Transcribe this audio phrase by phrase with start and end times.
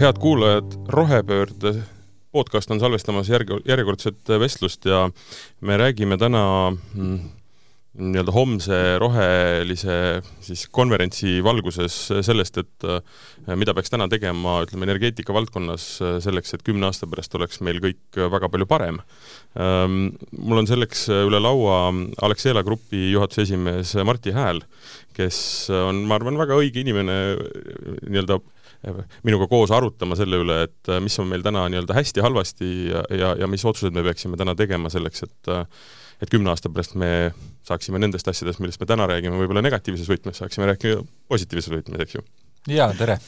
[0.00, 1.82] head kuulajad, Rohepöörde
[2.32, 5.06] podcast on salvestamas järg-, järjekordset vestlust ja
[5.60, 7.18] me räägime täna mm,
[7.94, 9.96] nii-öelda homse rohelise
[10.42, 16.56] siis konverentsi valguses sellest, et äh, mida peaks täna tegema, ütleme, energeetika valdkonnas äh, selleks,
[16.56, 18.98] et kümne aasta pärast oleks meil kõik väga palju parem.
[19.54, 20.00] Ähm,
[20.34, 21.84] mul on selleks üle laua
[22.26, 24.64] Alexela Grupi juhatuse esimees Martti Hääl,
[25.14, 25.38] kes
[25.70, 27.20] on, ma arvan, väga õige inimene
[28.08, 28.42] nii-öelda
[29.26, 33.34] minuga koos arutama selle üle, et äh, mis on meil täna nii-öelda hästi-halvasti ja, ja,
[33.42, 35.66] ja mis otsused me peaksime täna tegema selleks, et äh,
[36.22, 37.10] et kümne aasta pärast me
[37.66, 42.18] saaksime nendest asjadest, millest me täna räägime, võib-olla negatiivses võtmes, saaksime rääkida positiivses võtmes, eks
[42.18, 42.24] ju.
[42.70, 43.18] jaa, tere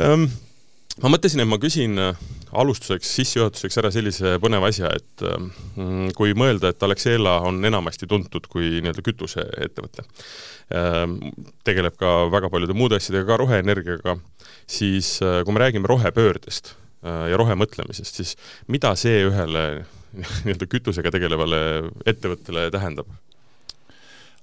[0.00, 0.28] um,
[1.02, 6.34] ma mõtlesin, et ma küsin äh, alustuseks, sissejuhatuseks ära sellise põneva asja, et mm, kui
[6.38, 10.06] mõelda, et Alexela on enamasti tuntud kui nii-öelda kütuseettevõte,
[10.66, 14.16] tegeleb ka väga paljude muude asjadega, ka roheenergiaga,
[14.66, 16.72] siis äh, kui me räägime rohepöördest
[17.06, 18.34] äh, ja rohemõtlemisest, siis
[18.66, 19.66] mida see ühele
[20.44, 21.60] nii-öelda kütusega tegelevale
[22.08, 23.12] ettevõttele tähendab?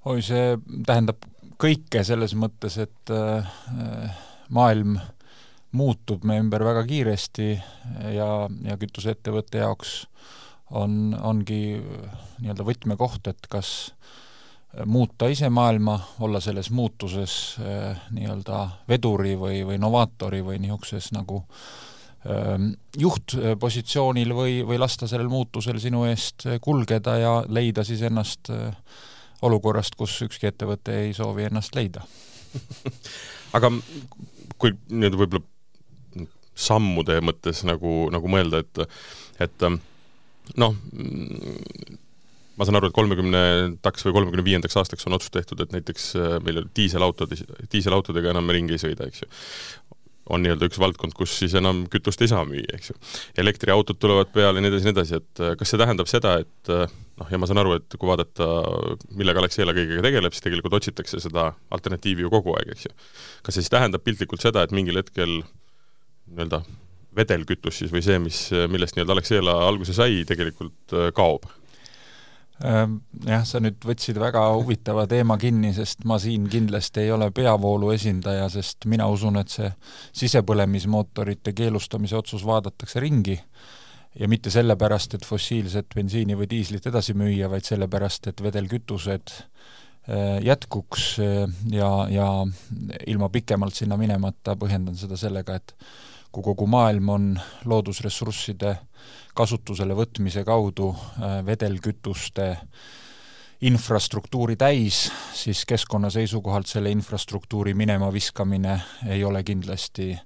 [0.08, 0.56] oi, see
[0.88, 1.28] tähendab
[1.59, 4.16] kõike selles mõttes, et äh,
[4.53, 5.11] maailm äh,
[5.73, 7.50] muutub meie ümber väga kiiresti
[8.14, 8.30] ja,
[8.66, 10.03] ja kütuseettevõtte jaoks
[10.73, 11.80] on, ongi
[12.42, 13.94] nii-öelda võtmekoht, et kas
[14.86, 21.44] muuta ise maailma, olla selles muutuses eh, nii-öelda veduri või, või novaatori või niisuguses nagu
[22.26, 28.72] eh, juhtpositsioonil või, või lasta sellel muutusel sinu eest kulgeda ja leida siis ennast eh,
[29.44, 32.06] olukorrast, kus ükski ettevõte ei soovi ennast leida.
[33.58, 33.70] Aga
[34.58, 35.44] kui nüüd võib-olla
[36.56, 38.84] sammude mõttes nagu, nagu mõelda, et
[39.42, 39.80] et ähm,
[40.60, 40.76] noh,
[42.58, 46.38] ma saan aru, et kolmekümnendaks või kolmekümne viiendaks aastaks on otsus tehtud, et näiteks äh,
[46.46, 47.34] meil diiselautod,
[47.72, 49.30] diiselautodega enam ringi ei sõida, eks ju.
[50.34, 52.98] on nii-öelda üks valdkond, kus siis enam kütust ei saa müüa, eks ju.
[53.44, 56.72] elektriautod tulevad peale ja nii edasi, nii edasi, et äh, kas see tähendab seda, et
[56.73, 58.52] äh, noh, ja ma saan aru, et kui vaadata,
[59.17, 62.94] millega Alexela kõigega tegeleb, siis tegelikult otsitakse seda alternatiivi ju kogu aeg, eks ju.
[63.42, 66.61] kas see siis tähendab piltlikult seda, et mingil hetkel nii-öelda
[67.17, 71.50] vedelkütus siis või see, mis, millest nii-öelda Alexela alguse sai, tegelikult kaob?
[72.61, 77.31] Ähm, jah, sa nüüd võtsid väga huvitava teema kinni, sest ma siin kindlasti ei ole
[77.33, 79.71] peavoolu esindaja, sest mina usun, et see
[80.21, 83.39] sisepõlemismootorite keelustamise otsus vaadatakse ringi.
[84.19, 90.37] Ja mitte sellepärast, et fossiilset bensiini või diislit edasi müüa, vaid sellepärast, et vedelkütused äh,
[90.45, 92.30] jätkuks äh, ja, ja
[93.09, 95.73] ilma pikemalt sinna minemata põhjendan seda sellega, et
[96.33, 97.26] kui kogu maailm on
[97.70, 98.73] loodusressursside
[99.38, 102.48] kasutusele võtmise kaudu äh, vedelkütuste
[103.64, 110.17] infrastruktuuri täis, siis keskkonna seisukohalt selle infrastruktuuri minema viskamine ei ole kindlasti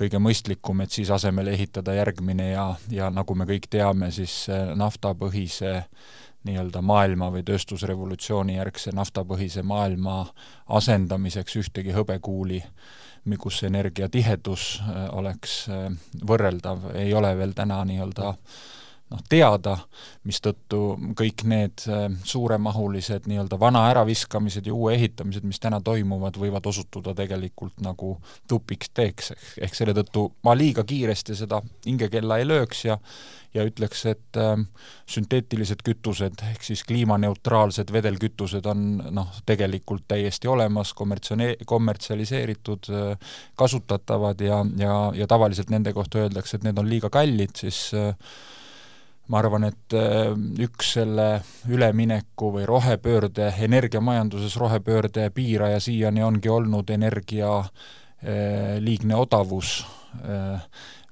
[0.00, 4.46] kõige mõistlikum, et siis asemele ehitada järgmine ja, ja nagu me kõik teame, siis
[4.80, 5.74] naftapõhise
[6.48, 10.22] nii-öelda maailma või tööstusrevolutsiooni järgse naftapõhise maailma
[10.78, 12.99] asendamiseks ühtegi hõbekuuli äh,
[13.38, 15.88] kus energiatihedus äh, oleks äh,
[16.26, 18.34] võrreldav, ei ole veel täna nii-öelda
[19.10, 19.76] noh, teada,
[20.28, 20.80] mistõttu
[21.18, 27.14] kõik need äh, suuremahulised nii-öelda vana äraviskamised ja uue ehitamised, mis täna toimuvad, võivad osutuda
[27.18, 28.16] tegelikult nagu
[28.48, 32.98] tupikteeks, ehk selle tõttu ma liiga kiiresti seda hingekella ei lööks ja
[33.54, 34.54] ja ütleks, et äh,
[35.10, 44.40] sünteetilised kütused ehk siis kliimaneutraalsed vedelkütused on noh, tegelikult täiesti olemas, kommertsione-, kommertsialiseeritud äh,, kasutatavad
[44.46, 48.14] ja, ja, ja tavaliselt nende kohta öeldakse, et need on liiga kallid, siis äh,
[49.30, 50.30] ma arvan, et äh,
[50.64, 51.28] üks selle
[51.70, 59.80] ülemineku või rohepöörde, energiamajanduses rohepöörde piiraja siiani ongi olnud energia äh, liigne odavus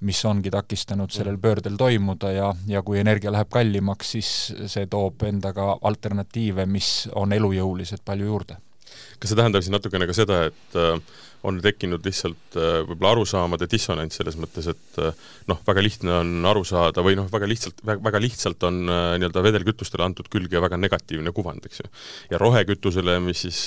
[0.06, 4.30] mis ongi takistanud sellel pöördel toimuda ja, ja kui energia läheb kallimaks, siis
[4.70, 8.58] see toob endaga alternatiive, mis on elujõulised, palju juurde.
[9.18, 11.00] kas see tähendab siis natukene ka seda, et äh,
[11.46, 16.50] on tekkinud lihtsalt äh, võib-olla arusaamade dissonants selles mõttes, et äh, noh, väga lihtne on
[16.50, 21.34] aru saada või noh, väga lihtsalt, väga lihtsalt on nii-öelda vedelkütustele antud külge väga negatiivne
[21.34, 21.90] kuvand, eks ju.
[22.30, 23.62] ja rohekütusele, mis siis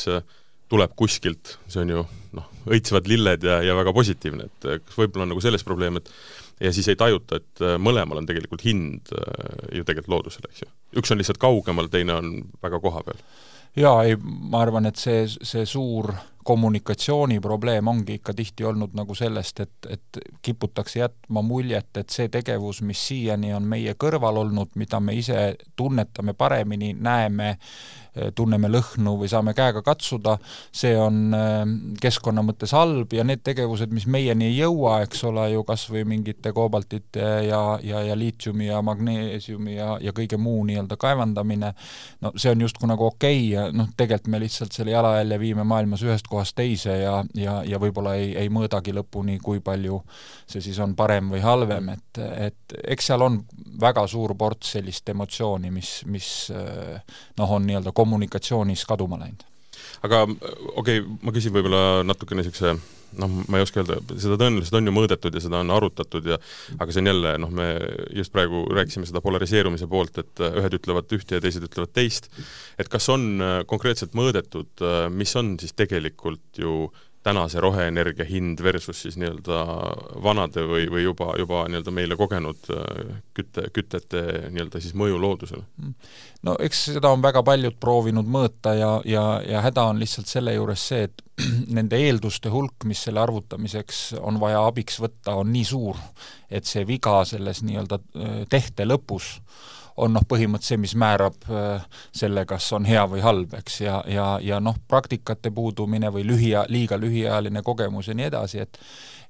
[0.71, 2.03] tuleb kuskilt, see on ju
[2.38, 6.12] noh, õitsevad lilled ja, ja väga positiivne, et kas võib-olla on nagu selles probleem, et
[6.62, 10.65] ja siis ei tajuta, et äh, mõlemal on tegelikult hind äh, ju tegelikult loodusele, eks
[10.65, 10.73] ju.
[11.01, 13.19] üks on lihtsalt kaugemal, teine on väga kohapeal.
[13.75, 16.13] jaa, ei, ma arvan, et see, see suur
[16.44, 22.81] kommunikatsiooniprobleem ongi ikka tihti olnud nagu sellest, et, et kiputakse jätma muljet, et see tegevus,
[22.81, 27.57] mis siiani on meie kõrval olnud, mida me ise tunnetame paremini, näeme,
[28.35, 30.35] tunneme lõhnu või saame käega katsuda,
[30.75, 31.61] see on äh,
[32.01, 36.03] keskkonna mõttes halb ja need tegevused, mis meieni ei jõua, eks ole ju, kas või
[36.09, 41.71] mingite koobaltite ja, ja, ja liitiumi ja magneesiumi ja, ja kõige muu nii-öelda kaevandamine,
[42.21, 45.63] no see on justkui nagu okei okay ja noh, tegelikult me lihtsalt selle jalajälje viime
[45.67, 50.01] maailmas ühest kohast teise ja, ja, ja võib-olla ei, ei mõõdagi lõpuni, kui palju
[50.51, 53.39] see siis on parem või halvem, et, et eks seal on
[53.81, 59.45] väga suur ports sellist emotsiooni, mis, mis noh, on nii-öelda kommunikatsioonis kaduma läinud.
[60.06, 62.75] Aga okei okay,, ma küsin võib-olla natukene niisuguse
[63.19, 66.38] noh, ma ei oska öelda, seda tõenäoliselt on ju mõõdetud ja seda on arutatud ja
[66.77, 67.68] aga see on jälle noh, me
[68.15, 72.31] just praegu rääkisime seda polariseerumise poolt, et ühed ütlevad ühte ja teised ütlevad teist,
[72.80, 76.86] et kas on konkreetselt mõõdetud, mis on siis tegelikult ju
[77.23, 79.59] tänase roheenergia hind versus siis nii-öelda
[80.23, 85.63] vanade või, või juba, juba nii-öelda meile kogenud äh, kütte, kütete nii-öelda siis mõju loodusele?
[86.47, 90.56] no eks seda on väga paljud proovinud mõõta ja, ja, ja häda on lihtsalt selle
[90.57, 91.21] juures see, et
[91.77, 96.01] nende eelduste hulk, mis selle arvutamiseks on vaja abiks võtta, on nii suur,
[96.50, 99.35] et see viga selles nii-öelda äh, tehte lõpus
[100.01, 104.01] on noh, põhimõtteliselt see, mis määrab äh, selle, kas on hea või halb, eks, ja,
[104.09, 108.81] ja, ja noh, praktikate puudumine või lühia, liiga lühiajaline kogemus ja nii edasi, et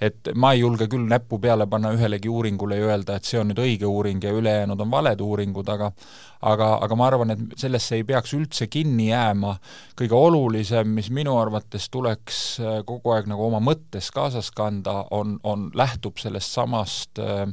[0.02, 3.52] et ma ei julge küll näppu peale panna ühelegi uuringule ja öelda, et see on
[3.52, 5.92] nüüd õige uuring ja ülejäänud on valed uuringud, aga
[6.42, 9.56] aga, aga ma arvan, et sellesse ei peaks üldse kinni jääma,
[10.00, 15.38] kõige olulisem, mis minu arvates tuleks äh, kogu aeg nagu oma mõttes kaasas kanda, on,
[15.44, 17.46] on, lähtub sellest samast äh,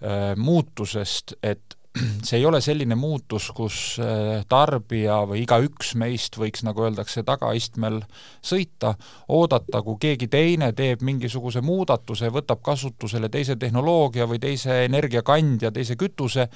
[0.00, 1.75] äh, muutusest, et
[2.26, 8.00] see ei ole selline muutus, kus äh, tarbija või igaüks meist võiks, nagu öeldakse, tagaistmel
[8.44, 8.94] sõita,
[9.32, 15.96] oodata, kui keegi teine teeb mingisuguse muudatuse, võtab kasutusele teise tehnoloogia või teise energiakandja, teise
[16.00, 16.48] kütuse,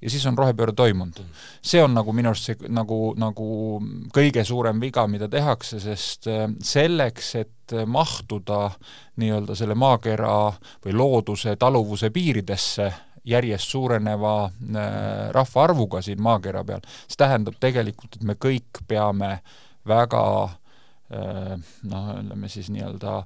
[0.00, 1.22] ja siis on rohepööre toimunud.
[1.62, 3.48] see on nagu minu arust see nagu, nagu
[4.14, 7.52] kõige suurem viga, mida tehakse, sest äh, selleks, et
[7.86, 8.70] mahtuda
[9.18, 10.52] nii-öelda selle maakera
[10.84, 12.92] või looduse taluvuse piiridesse,
[13.26, 14.90] järjest suureneva äh,
[15.34, 19.38] rahvaarvuga siin maakera peal, see tähendab tegelikult, et me kõik peame
[19.86, 21.56] väga äh,
[21.90, 23.22] noh, ütleme siis nii-öelda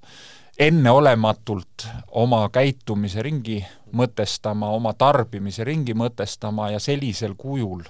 [0.61, 1.87] enneolematult
[2.21, 3.61] oma käitumise ringi
[3.97, 7.87] mõtestama, oma tarbimise ringi mõtestama ja sellisel kujul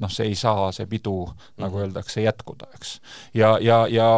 [0.00, 1.24] noh, see ei saa, see pidu,
[1.60, 1.86] nagu mhm.
[1.86, 2.98] öeldakse, jätkuda, eks.
[3.34, 4.08] ja, ja, ja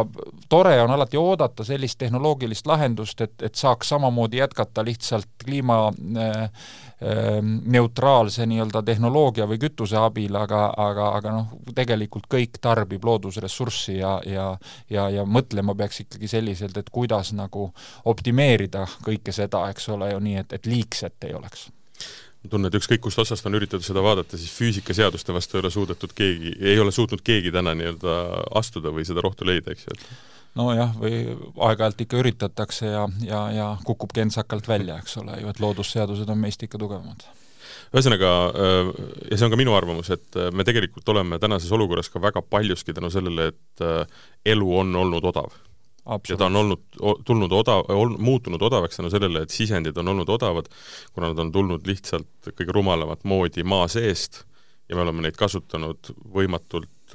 [0.51, 6.49] tore on alati oodata sellist tehnoloogilist lahendust, et, et saaks samamoodi jätkata lihtsalt kliima äh,
[6.99, 14.17] neutraalse nii-öelda tehnoloogia või kütuse abil, aga, aga, aga noh, tegelikult kõik tarbib loodusressurssi ja,
[14.27, 14.49] ja
[14.89, 17.69] ja, ja mõtlema peaks ikkagi selliselt, et kuidas nagu
[18.09, 21.69] optimeerida kõike seda, eks ole ju, nii et, et liigset ei oleks.
[22.39, 25.71] Ma tunnen, et ükskõik kust otsast on üritatud seda vaadata, siis füüsikaseaduste vastu ei ole
[25.75, 28.19] suudetud keegi, ei ole suutnud keegi täna nii-öelda
[28.59, 30.05] astuda või seda rohtu leida, eks ju, et
[30.57, 31.19] nojah, või
[31.67, 36.41] aeg-ajalt ikka üritatakse ja, ja, ja kukub kentsakalt välja, eks ole ju, et loodusseadused on
[36.41, 37.27] meist ikka tugevamad
[37.89, 38.89] ühesõnaga, äh,
[39.31, 42.43] ja see on ka minu arvamus, et äh, me tegelikult oleme tänases olukorras ka väga
[42.45, 44.21] paljuski tänu sellele, et äh,
[44.53, 45.55] elu on olnud odav.
[46.29, 46.81] ja ta on olnud,
[47.25, 50.69] tulnud odav, muutunud odavaks tänu sellele, et sisendid on olnud odavad,
[51.13, 54.43] kuna nad on tulnud lihtsalt kõige rumalamat moodi maa seest
[54.89, 57.13] ja me oleme neid kasutanud võimatult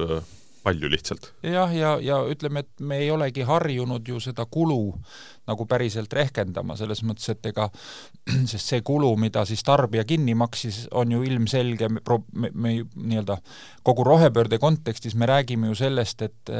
[0.65, 1.33] palju lihtsalt.
[1.43, 4.99] jah, ja, ja ütleme, et me ei olegi harjunud ju seda kulu
[5.47, 7.69] nagu päriselt rehkendama, selles mõttes, et ega
[8.51, 12.03] sest see kulu, mida siis tarbija kinni maksis, on ju ilmselge, me,
[12.33, 13.39] me, me nii-öelda
[13.85, 16.53] kogu rohepöörde kontekstis me räägime ju sellest, et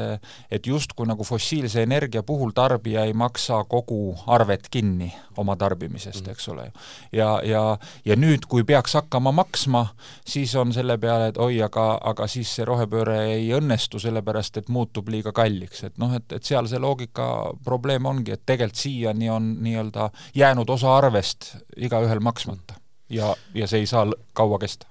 [0.51, 6.31] et justkui nagu fossiilse energia puhul tarbija ei maksa kogu arvet kinni oma tarbimisest -hmm.
[6.31, 6.71] eks ole
[7.11, 9.87] ja, ja, ja nüüd, kui peaks hakkama maksma,
[10.27, 14.69] siis on selle peale, et oi, aga, aga siis see rohepööre ei õnnestu, sellepärast et
[14.69, 17.27] muutub liiga kalliks, et noh, et, et seal see loogika
[17.65, 22.75] probleem ongi, et tegelikult et siiani on nii-öelda jäänud osa arvest igaühel maksmata
[23.09, 24.87] ja, ja see ei saa kaua kesta.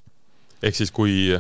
[0.62, 1.37] ehk siis, kui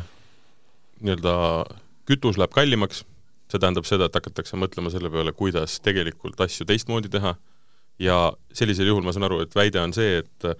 [1.00, 1.64] nii-öelda
[2.04, 3.04] kütus läheb kallimaks,
[3.48, 7.34] see tähendab seda, et hakatakse mõtlema selle peale, kuidas tegelikult asju teistmoodi teha
[7.98, 8.18] ja
[8.52, 10.50] sellisel juhul ma saan aru, et väide on see, et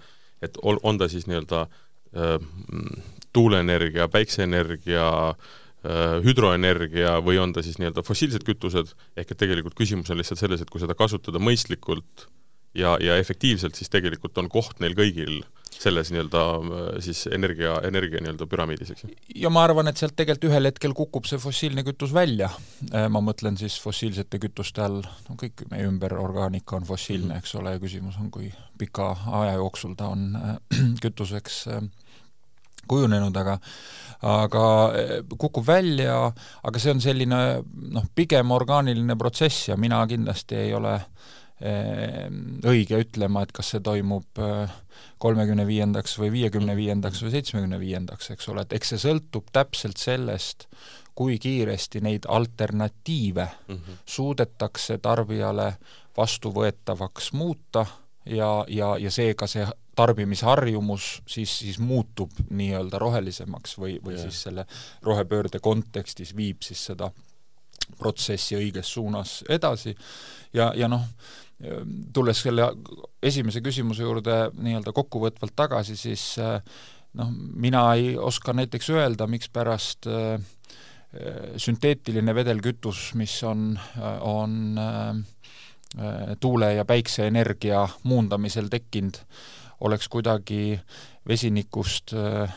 [0.41, 2.39] et ol-, on ta siis nii-öelda äh,
[3.33, 5.64] tuuleenergia, päikseenergia Äh,
[6.25, 10.63] hüdroenergia või on ta siis nii-öelda fossiilsed kütused, ehk et tegelikult küsimus on lihtsalt selles,
[10.63, 12.27] et kui seda kasutada mõistlikult
[12.75, 15.43] ja, ja efektiivselt, siis tegelikult on koht neil kõigil
[15.75, 16.41] selles nii-öelda
[17.03, 19.09] siis energia, energia nii-öelda püramiidis, eks ju?
[19.43, 22.49] ja ma arvan, et sealt tegelikult ühel hetkel kukub see fossiilne kütus välja.
[23.11, 27.43] ma mõtlen siis fossiilsete kütuste all, no kõik meie ümber orgaanika on fossiilne, mhm.
[27.43, 29.11] eks ole, ja küsimus on, kui pika
[29.41, 30.57] aja jooksul ta on äh,
[31.03, 31.83] kütuseks äh,
[32.87, 33.57] kujunenud, aga
[34.25, 36.17] aga äh, kukub välja,
[36.63, 37.41] aga see on selline
[37.95, 40.99] noh, pigem orgaaniline protsess ja mina kindlasti ei ole
[41.55, 44.41] õige ütlema, et kas see toimub
[45.23, 49.95] kolmekümne viiendaks või viiekümne viiendaks või seitsmekümne viiendaks, eks ole, et eks see sõltub täpselt
[49.95, 50.67] sellest,
[51.15, 54.01] kui kiiresti neid alternatiive mm -hmm.
[54.05, 55.77] suudetakse tarbijale
[56.17, 57.85] vastuvõetavaks muuta
[58.25, 64.27] ja, ja, ja seega see tarbimisharjumus siis, siis muutub nii-öelda rohelisemaks või, või yeah.
[64.27, 64.67] siis selle
[65.03, 67.11] rohepöörde kontekstis viib siis seda
[67.99, 69.95] protsessi õiges suunas edasi
[70.53, 71.05] ja, ja noh,
[72.13, 72.67] tulles selle
[73.23, 76.33] esimese küsimuse juurde nii-öelda kokkuvõtvalt tagasi, siis
[77.15, 80.43] noh, mina ei oska näiteks öelda, mikspärast äh,
[81.57, 83.79] sünteetiline vedelkütus, mis on,
[84.21, 89.21] on äh, tuule- ja päikseenergia muundamisel tekkinud,
[89.81, 90.79] oleks kuidagi
[91.27, 92.53] vesinikust äh,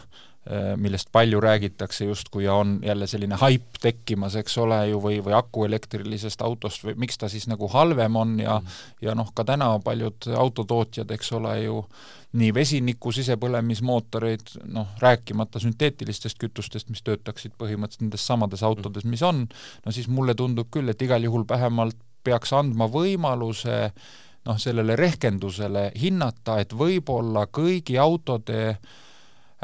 [0.51, 5.19] Äh, millest palju räägitakse justkui ja on jälle selline haip tekkimas, eks ole ju, või,
[5.25, 8.79] või akuelektrilisest autost või miks ta siis nagu halvem on ja mm.
[9.05, 11.83] ja noh, ka täna paljud autotootjad, eks ole ju,
[12.41, 19.45] nii vesiniku sisepõlemismootoreid, noh, rääkimata sünteetilistest kütustest, mis töötaksid põhimõtteliselt nendes samades autodes, mis on,
[19.85, 23.91] no siis mulle tundub küll, et igal juhul vähemalt peaks andma võimaluse
[24.49, 28.79] noh, sellele rehkendusele hinnata, et võib-olla kõigi autode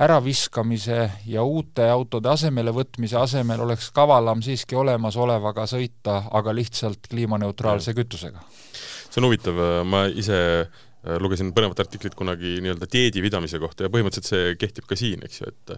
[0.05, 7.95] äraviskamise ja uute autode asemele võtmise asemel oleks kavalam siiski olemasolevaga sõita, aga lihtsalt kliimaneutraalse
[7.95, 8.43] kütusega.
[9.11, 10.41] see on huvitav, ma ise
[11.21, 15.51] lugesin põnevat artiklit kunagi nii-öelda dieedipidamise kohta ja põhimõtteliselt see kehtib ka siin, eks ju,
[15.53, 15.75] et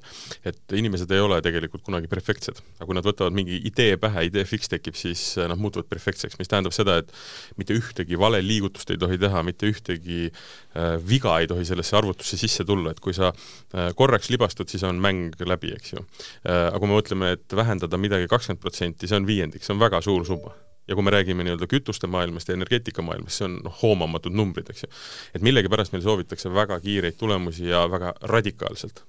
[0.53, 2.61] et inimesed ei ole tegelikult kunagi perfektsed.
[2.79, 6.39] aga kui nad võtavad mingi idee pähe, idee fiks tekib, siis äh, nad muutuvad perfektseks,
[6.39, 7.13] mis tähendab seda, et
[7.59, 12.39] mitte ühtegi vale liigutust ei tohi teha, mitte ühtegi äh, viga ei tohi sellesse arvutusse
[12.41, 16.67] sisse tulla, et kui sa äh, korraks libastud, siis on mäng läbi, eks ju äh,.
[16.67, 20.03] aga kui me mõtleme, et vähendada midagi kakskümmend protsenti, see on viiendik, see on väga
[20.05, 20.55] suur summa
[20.89, 24.71] ja kui me räägime nii-öelda kütuste maailmast ja energeetika maailmast, see on noh, hoomamatud numbrid,
[24.71, 24.91] eks ju.
[25.35, 29.05] et millegipärast meil soovitakse väga kiireid tulemusi ja väga radikaalselt.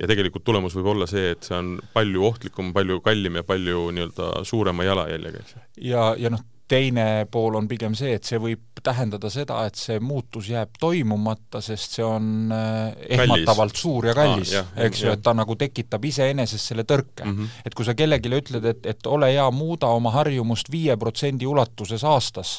[0.00, 3.90] ja tegelikult tulemus võib olla see, et see on palju ohtlikum, palju kallim ja palju
[3.94, 5.66] nii-öelda suurema jalajäljega, eks ju.
[5.92, 9.98] ja, ja noh, teine pool on pigem see, et see võib tähendada seda, et see
[10.04, 13.82] muutus jääb toimumata, sest see on äh, ehmatavalt kallis.
[13.82, 17.34] suur ja kallis ah,, eks ju, et ta nagu tekitab iseenesest selle tõrke mm.
[17.34, 17.66] -hmm.
[17.66, 22.04] et kui sa kellelegi ütled, et, et ole hea, muuda oma harjumust viie protsendi ulatuses
[22.04, 22.52] aastas,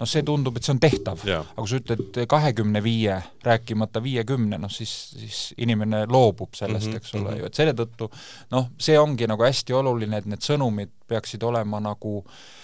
[0.00, 1.24] noh, see tundub, et see on tehtav.
[1.24, 6.92] aga kui sa ütled kahekümne viie, rääkimata viiekümne, noh siis, siis inimene loobub sellest mm,
[6.92, 7.38] -hmm, eks ole mm -hmm.
[7.38, 8.10] ju, et selle tõttu
[8.50, 12.56] noh, see ongi nagu hästi oluline, et need sõnumid peaksid olema nagu Äh,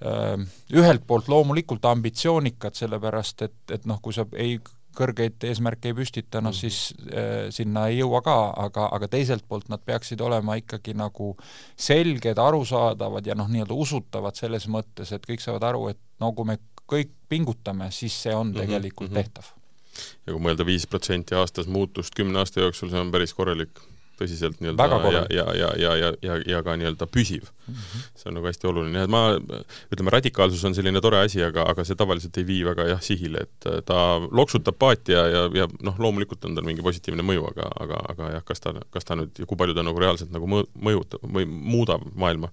[0.00, 4.56] ühelt poolt loomulikult ambitsioonikad, sellepärast et, et noh, kui sa ei,
[4.96, 9.68] kõrgeid eesmärke ei püstita, noh siis äh, sinna ei jõua ka, aga, aga teiselt poolt
[9.70, 11.34] nad peaksid olema ikkagi nagu
[11.78, 16.48] selged, arusaadavad ja noh, nii-öelda usutavad selles mõttes, et kõik saavad aru, et no kui
[16.48, 16.58] me
[16.90, 19.22] kõik pingutame, siis see on mhm, tegelikult mm -hmm.
[19.22, 19.44] tehtav.
[20.26, 23.80] ja kui mõelda viis protsenti aastas muutust kümne aasta jooksul, see on päris korralik
[24.20, 27.74] tõsiselt nii-öelda ja, ja, ja, ja, ja, ja, ja ka nii-öelda püsiv mm.
[27.74, 28.04] -hmm.
[28.20, 29.22] see on nagu hästi oluline, et ma,
[29.92, 33.46] ütleme, radikaalsus on selline tore asi, aga, aga see tavaliselt ei vii väga jah, sihile,
[33.48, 37.48] et äh, ta loksutab paati ja, ja, ja noh, loomulikult on tal mingi positiivne mõju,
[37.52, 40.32] aga, aga, aga jah, kas ta, kas ta nüüd ja kui palju ta nagu reaalselt
[40.34, 42.52] nagu mõjutab või muudab maailma.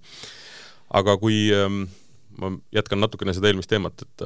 [0.98, 1.88] aga kui ähm,
[2.42, 4.26] ma jätkan natukene seda eelmist teemat, et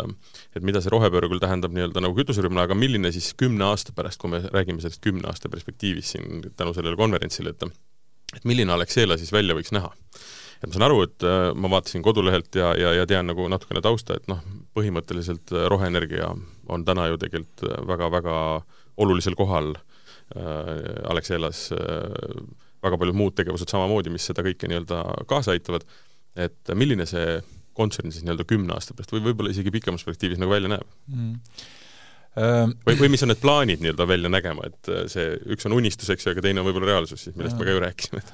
[0.57, 4.21] et mida see rohepööre küll tähendab nii-öelda nagu kütuserühmale, aga milline siis kümne aasta pärast,
[4.21, 7.67] kui me räägime sellest kümne aasta perspektiivist siin tänu sellele konverentsile, et
[8.31, 9.91] et milline Alexela siis välja võiks näha?
[10.61, 11.25] et ma saan aru, et
[11.57, 14.43] ma vaatasin kodulehelt ja, ja, ja tean nagu natukene tausta, et noh,
[14.77, 16.29] põhimõtteliselt roheenergia
[16.69, 18.35] on täna ju tegelikult väga-väga
[19.01, 20.75] olulisel kohal äh,
[21.09, 22.45] Alexelas äh,,
[22.83, 25.85] väga paljud muud tegevused samamoodi, mis seda kõike nii-öelda kaasa aitavad,
[26.37, 27.41] et milline see
[27.77, 31.61] kontsern siis nii-öelda kümne aasta pärast või võib-olla isegi pikemas perspektiivis nagu välja näeb mm.?
[32.87, 36.09] või, või mis on need plaanid nii-öelda välja nägema, et äh, see üks on unistus,
[36.13, 38.25] eks ju, aga teine on võib-olla reaalsus siis, millest me ka ju rääkisime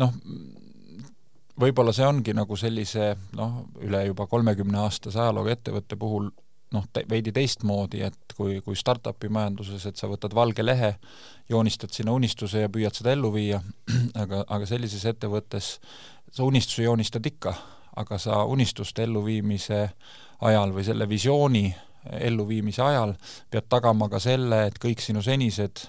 [0.00, 0.16] noh,
[1.60, 6.30] võib-olla see ongi nagu sellise noh, üle juba kolmekümne aastase ajalooga ettevõtte puhul
[6.74, 10.94] noh, veidi teistmoodi, et kui, kui startup'i majanduses, et sa võtad valge lehe,
[11.50, 13.62] joonistad sinna unistuse ja püüad seda ellu viia,
[14.22, 15.76] aga, aga sellises ettevõttes
[16.32, 17.54] sa unistusi joonistad ikka
[17.96, 19.82] aga sa unistuste elluviimise
[20.46, 21.66] ajal või selle visiooni
[22.20, 23.14] elluviimise ajal
[23.50, 25.86] pead tagama ka selle, et kõik sinu senised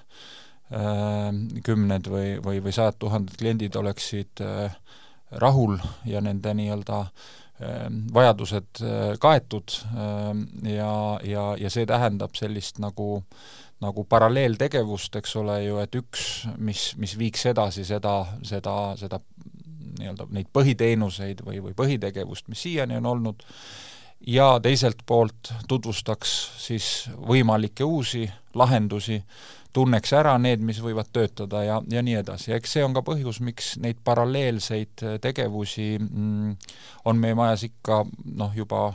[0.72, 1.30] äh,
[1.64, 4.78] kümned või, või, või sajad tuhanded kliendid oleksid äh,
[5.32, 10.34] rahul ja nende nii-öelda äh, vajadused äh, kaetud äh,
[10.74, 10.92] ja,
[11.24, 13.24] ja, ja see tähendab sellist nagu
[13.78, 16.22] nagu paralleeltegevust, eks ole ju, et üks,
[16.58, 19.20] mis, mis viiks edasi seda, seda, seda
[20.00, 23.46] nii-öelda neid põhiteenuseid või, või põhitegevust, mis siiani on olnud,
[24.28, 28.26] ja teiselt poolt tutvustaks siis võimalikke uusi
[28.58, 29.22] lahendusi,
[29.74, 32.54] tunneks ära need, mis võivad töötada ja, ja nii edasi.
[32.56, 36.56] eks see on ka põhjus, miks neid paralleelseid tegevusi mm,
[37.06, 38.04] on meie majas ikka
[38.40, 38.90] noh, juba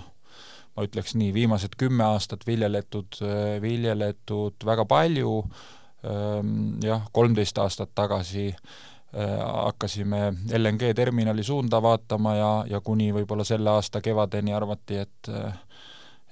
[0.72, 3.18] ma ütleks nii, viimased kümme aastat viljeletud,
[3.60, 5.34] viljeletud väga palju,
[6.08, 13.44] ehm, jah, kolmteist aastat tagasi äh, hakkasime LNG terminali suunda vaatama ja, ja kuni võib-olla
[13.44, 15.32] selle aasta kevadeni arvati, et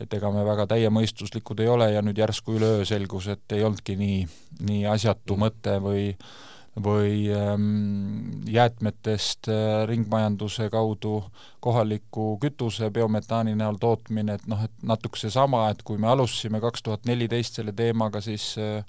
[0.01, 3.99] et ega me väga täiemõistuslikud ei ole ja nüüd järsku üleöö selgus, et ei olnudki
[4.01, 4.23] nii,
[4.71, 6.31] nii asjatu mõte või äh,
[6.79, 11.25] või ähm, jäätmetest äh, ringmajanduse kaudu
[11.61, 16.83] kohaliku kütuse biometaani näol tootmine, et noh, et natuke seesama, et kui me alustasime kaks
[16.87, 18.85] tuhat neliteist selle teemaga, siis äh,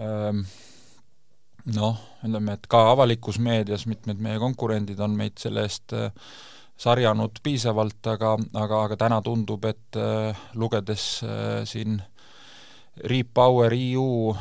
[0.00, 0.44] ähm,
[1.76, 6.12] noh, ütleme, et ka avalikus meedias mitmed meie konkurendid on meid selle eest äh,
[6.80, 12.00] sarjanud piisavalt, aga, aga, aga täna tundub, et äh, lugedes äh, siin
[13.00, 14.34] Repower EU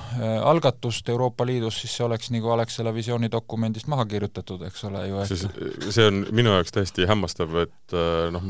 [0.43, 5.21] algatust Euroopa Liidus, siis see oleks nagu Alexela visiooni dokumendist maha kirjutatud, eks ole ju.
[5.29, 7.95] see, on minu jaoks täiesti hämmastav, et
[8.33, 8.49] noh,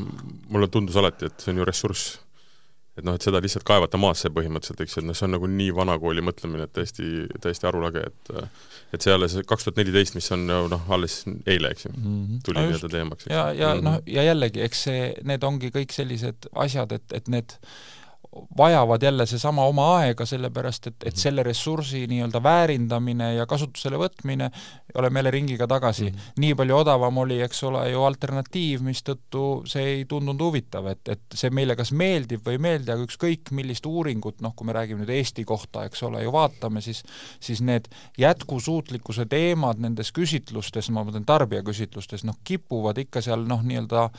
[0.50, 2.16] mulle tundus alati, et see on ju ressurss.
[2.98, 5.48] Et noh, et seda lihtsalt kaevata maasse põhimõtteliselt, eks ju, et noh, see on nagu
[5.50, 7.06] nii vanakooli mõtlemine, et täiesti,
[7.40, 8.32] täiesti arulage, et
[8.90, 12.42] et see alles kaks tuhat neliteist, mis on noh, alles eile, eks ju mm, -hmm.
[12.46, 13.30] tuli nii-öelda teemaks.
[13.30, 13.84] ja, ja mm -hmm.
[13.84, 17.56] noh, ja jällegi, eks see, need ongi kõik sellised asjad, et, et need
[18.58, 21.20] vajavad jälle seesama oma aega, sellepärast et, et mhm.
[21.20, 24.50] selle ressursi nii-öelda väärindamine ja kasutusele võtmine,
[24.94, 26.40] oleme jälle ringiga tagasi mm, -hmm.
[26.44, 31.20] nii palju odavam oli, eks ole, ju alternatiiv, mistõttu see ei tundunud huvitav, et, et
[31.34, 35.02] see meile kas meeldib või ei meeldi, aga ükskõik millist uuringut, noh, kui me räägime
[35.02, 37.02] nüüd Eesti kohta, eks ole, ju vaatame, siis
[37.40, 44.10] siis need jätkusuutlikkuse teemad nendes küsitlustes, ma mõtlen tarbijaküsitlustes, noh, kipuvad ikka seal noh, nii-öelda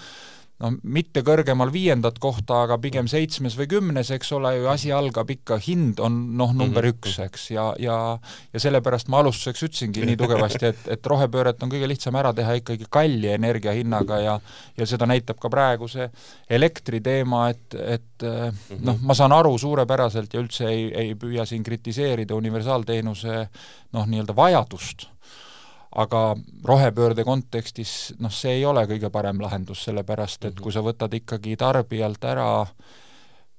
[0.61, 5.29] noh, mitte kõrgemal viiendat kohta, aga pigem seitsmes või kümnes, eks ole ju, asi algab
[5.33, 6.97] ikka, hind on noh, number mm -hmm.
[6.97, 7.97] üks, eks, ja, ja
[8.53, 12.57] ja sellepärast ma alustuseks ütlesingi nii tugevasti, et, et rohepööret on kõige lihtsam ära teha
[12.59, 14.39] ikkagi kalli energiahinnaga ja
[14.77, 16.09] ja seda näitab ka praegu see
[16.49, 18.83] elektriteema, et, et mhm.
[18.85, 23.47] noh, ma saan aru suurepäraselt ja üldse ei, ei püüa siin kritiseerida universaalteenuse
[23.93, 25.07] noh, nii-öelda vajadust
[25.91, 30.63] aga rohepöörde kontekstis noh, see ei ole kõige parem lahendus, sellepärast et mhm.
[30.63, 32.51] kui sa võtad ikkagi tarbijalt ära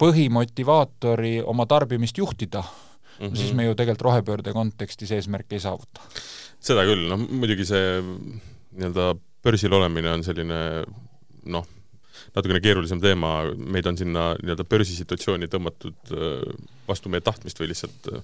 [0.03, 3.37] põhimotivaatori oma tarbimist juhtida mm, -hmm.
[3.37, 6.01] siis me ju tegelikult rohepöörde kontekstis eesmärki ei saavuta.
[6.61, 9.15] seda küll, noh muidugi see nii-öelda
[9.45, 10.59] börsil olemine on selline
[11.45, 11.67] noh,
[12.35, 16.45] natukene keerulisem teema, meid on sinna nii-öelda börsisituatsiooni tõmmatud äh,
[16.89, 18.23] vastu meie tahtmist või lihtsalt äh,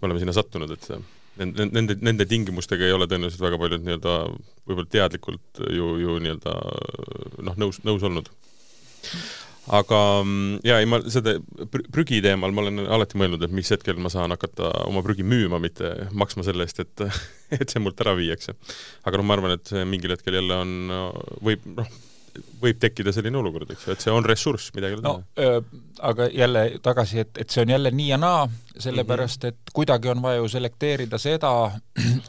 [0.00, 0.88] me oleme sinna sattunud, et
[1.40, 4.16] nende, nende, nende tingimustega ei ole tõenäoliselt väga paljud nii-öelda
[4.68, 6.56] võib-olla teadlikult ju, ju nii-öelda
[7.48, 8.28] noh, nõus, nõus olnud.
[9.72, 9.98] aga
[10.66, 11.36] jaa, ei ma seda
[11.94, 15.60] prügi teemal ma olen alati mõelnud, et mis hetkel ma saan hakata oma prügi müüma,
[15.62, 17.06] mitte maksma selle eest, et
[17.60, 18.56] et see mult ära viiakse.
[19.04, 20.96] aga noh, ma arvan, et see mingil hetkel jälle on,
[21.44, 22.00] võib noh,
[22.62, 25.62] võib tekkida selline olukord, eks ju, et see on ressurss, midagi ei ole no, teha.
[26.08, 28.46] Aga jälle tagasi, et, et see on jälle nii ja naa,
[28.80, 31.52] sellepärast et kuidagi on vaja ju selekteerida seda,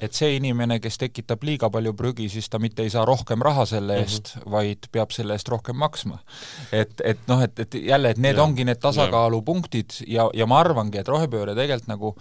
[0.03, 3.65] et see inimene, kes tekitab liiga palju prügi, siis ta mitte ei saa rohkem raha
[3.69, 4.03] selle mhm.
[4.03, 4.51] eest mm, -hmm.
[4.51, 6.19] vaid peab selle eest rohkem maksma.
[6.71, 8.43] et, et noh, et, et jälle, et need ja.
[8.43, 12.15] ongi need tasakaalupunktid ja, ja ma arvangi, et rohepööre tegelikult nagu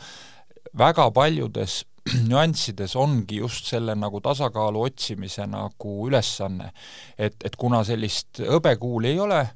[0.79, 1.83] väga paljudes
[2.31, 6.73] nüanssides ongi just selle nagu tasakaalu otsimise nagu ülesanne.
[7.19, 9.47] et, et kuna sellist hõbekuuli ei ole,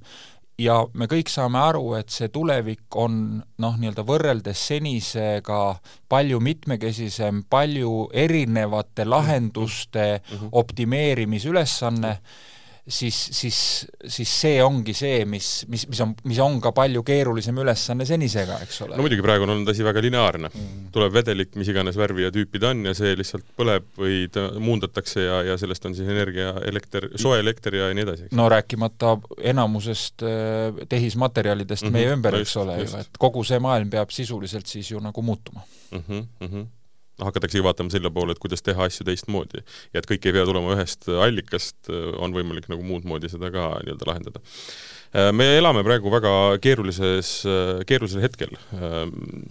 [0.59, 5.61] ja me kõik saame aru, et see tulevik on noh, nii-öelda võrreldes senisega
[6.09, 10.49] palju mitmekesisem, palju erinevate lahenduste mm -hmm.
[10.53, 12.55] optimeerimisülesanne mm, -hmm
[12.89, 13.59] siis, siis,
[14.07, 18.61] siis see ongi see, mis, mis, mis on, mis on ka palju keerulisem ülesanne senisega,
[18.63, 18.95] eks ole.
[18.95, 20.85] no muidugi praegu on olnud asi väga lineaarne mm..
[20.95, 24.47] tuleb vedelik, mis iganes värvi ja tüüpi ta on ja see lihtsalt põleb või ta
[24.63, 28.31] muundatakse ja, ja sellest on siis energia, elekter, soe elekter ja nii edasi.
[28.39, 29.17] no rääkimata
[29.55, 31.99] enamusest äh, tehismaterjalidest mm -hmm.
[31.99, 35.67] meie ümber, eks ole ju, et kogu see maailm peab sisuliselt siis ju nagu muutuma
[35.91, 35.99] mm.
[35.99, 36.67] -hmm, mm -hmm
[37.23, 39.63] hakataksegi vaatama selle poole, et kuidas teha asju teistmoodi.
[39.95, 43.71] ja et kõik ei pea tulema ühest allikast, on võimalik nagu muud moodi seda ka
[43.85, 44.45] nii-öelda lahendada.
[45.17, 46.31] Äh, me elame praegu väga
[46.63, 48.51] keerulises, äh, keerulisel hetkel.
[48.75, 48.97] Äh,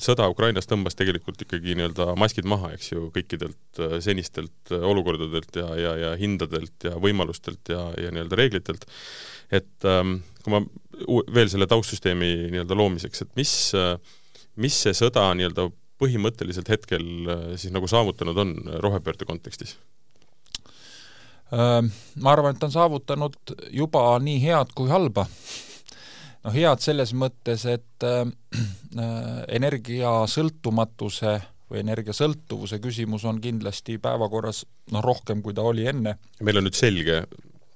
[0.04, 5.96] sõda Ukrainas tõmbas tegelikult ikkagi nii-öelda maskid maha, eks ju, kõikidelt senistelt olukordadelt ja, ja,
[6.04, 8.86] ja hindadelt ja võimalustelt ja, ja nii-öelda reeglitelt.
[9.54, 10.62] et ähm, kui ma
[11.34, 13.52] veel selle taustsüsteemi nii-öelda loomiseks, et mis,
[14.58, 15.70] mis see sõda nii-öelda
[16.02, 17.06] põhimõtteliselt hetkel
[17.56, 19.78] siis nagu saavutanud on rohepöörde kontekstis?
[21.52, 23.36] Ma arvan, et on saavutanud
[23.72, 25.28] juba nii head kui halba.
[26.44, 28.26] noh, head selles mõttes, et äh,
[29.56, 31.36] energiasõltumatuse
[31.72, 36.18] või energiasõltuvuse küsimus on kindlasti päevakorras noh, rohkem, kui ta oli enne.
[36.42, 37.24] meil on nüüd selge,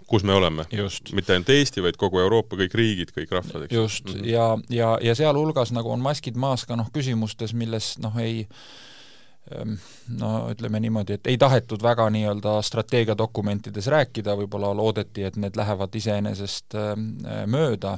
[0.09, 0.65] kus me oleme.
[1.13, 3.73] mitte ainult Eesti, vaid kogu Euroopa, kõik riigid, kõik rahvad, eks.
[3.75, 4.29] just mm, -hmm.
[4.29, 8.47] ja, ja, ja sealhulgas nagu on maskid maas ka noh, küsimustes, milles noh, ei
[9.55, 9.77] Ehm,
[10.19, 15.95] no ütleme niimoodi, et ei tahetud väga nii-öelda strateegiadokumentides rääkida, võib-olla loodeti, et need lähevad
[15.97, 17.07] iseenesest ehm,
[17.49, 17.95] mööda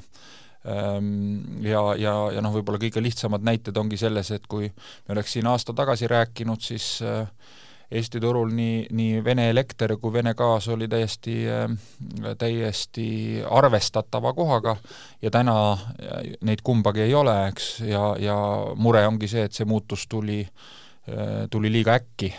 [0.63, 5.35] ehm, ja, ja, ja noh, võib-olla kõige lihtsamad näited ongi selles, et kui me oleks
[5.35, 7.01] siin aasta tagasi rääkinud, siis
[7.91, 11.41] Eesti turul nii, nii Vene elekter kui Vene gaas oli täiesti,
[12.39, 13.07] täiesti
[13.43, 14.77] arvestatava kohaga
[15.21, 15.55] ja täna
[16.41, 18.37] neid kumbagi ei ole, eks, ja, ja
[18.75, 20.69] mure ongi see, et see muutus tuli äh,
[21.09, 22.33] Äh, tuli liiga äkki.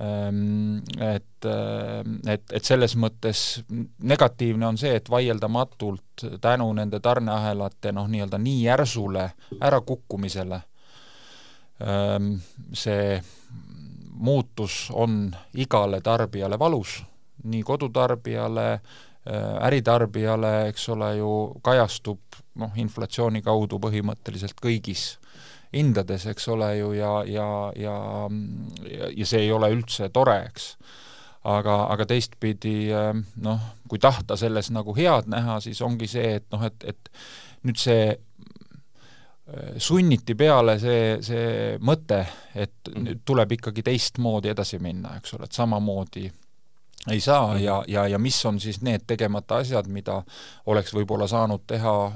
[0.00, 3.64] Ähm, et, äh, et, et selles mõttes
[3.98, 9.26] negatiivne on see, et vaieldamatult tänu nende tarneahelate noh, nii-öelda nii järsule
[9.60, 10.60] ärakukkumisele
[11.82, 12.30] ähm,
[12.72, 13.18] see
[14.12, 17.02] muutus on igale tarbijale valus,
[17.44, 22.20] nii kodutarbijale, äh, äritarbijale, eks ole ju, kajastub
[22.60, 25.16] noh, inflatsiooni kaudu põhimõtteliselt kõigis
[25.72, 27.46] hindades, eks ole ju, ja, ja,
[27.76, 27.96] ja,
[29.16, 30.74] ja, see ei ole üldse tore, eks.
[31.48, 32.92] aga, aga teistpidi
[33.42, 37.10] noh, kui tahta selles nagu head näha, siis ongi see, et noh, et, et
[37.64, 38.20] nüüd see äh,
[39.76, 42.22] sunniti peale see, see mõte,
[42.54, 46.30] et nüüd tuleb ikkagi teistmoodi edasi minna, eks ole, et samamoodi
[47.10, 47.64] ei saa mhm.
[47.64, 50.22] ja, ja, ja mis on siis need tegemata asjad, mida
[50.66, 52.12] oleks võib-olla saanud teha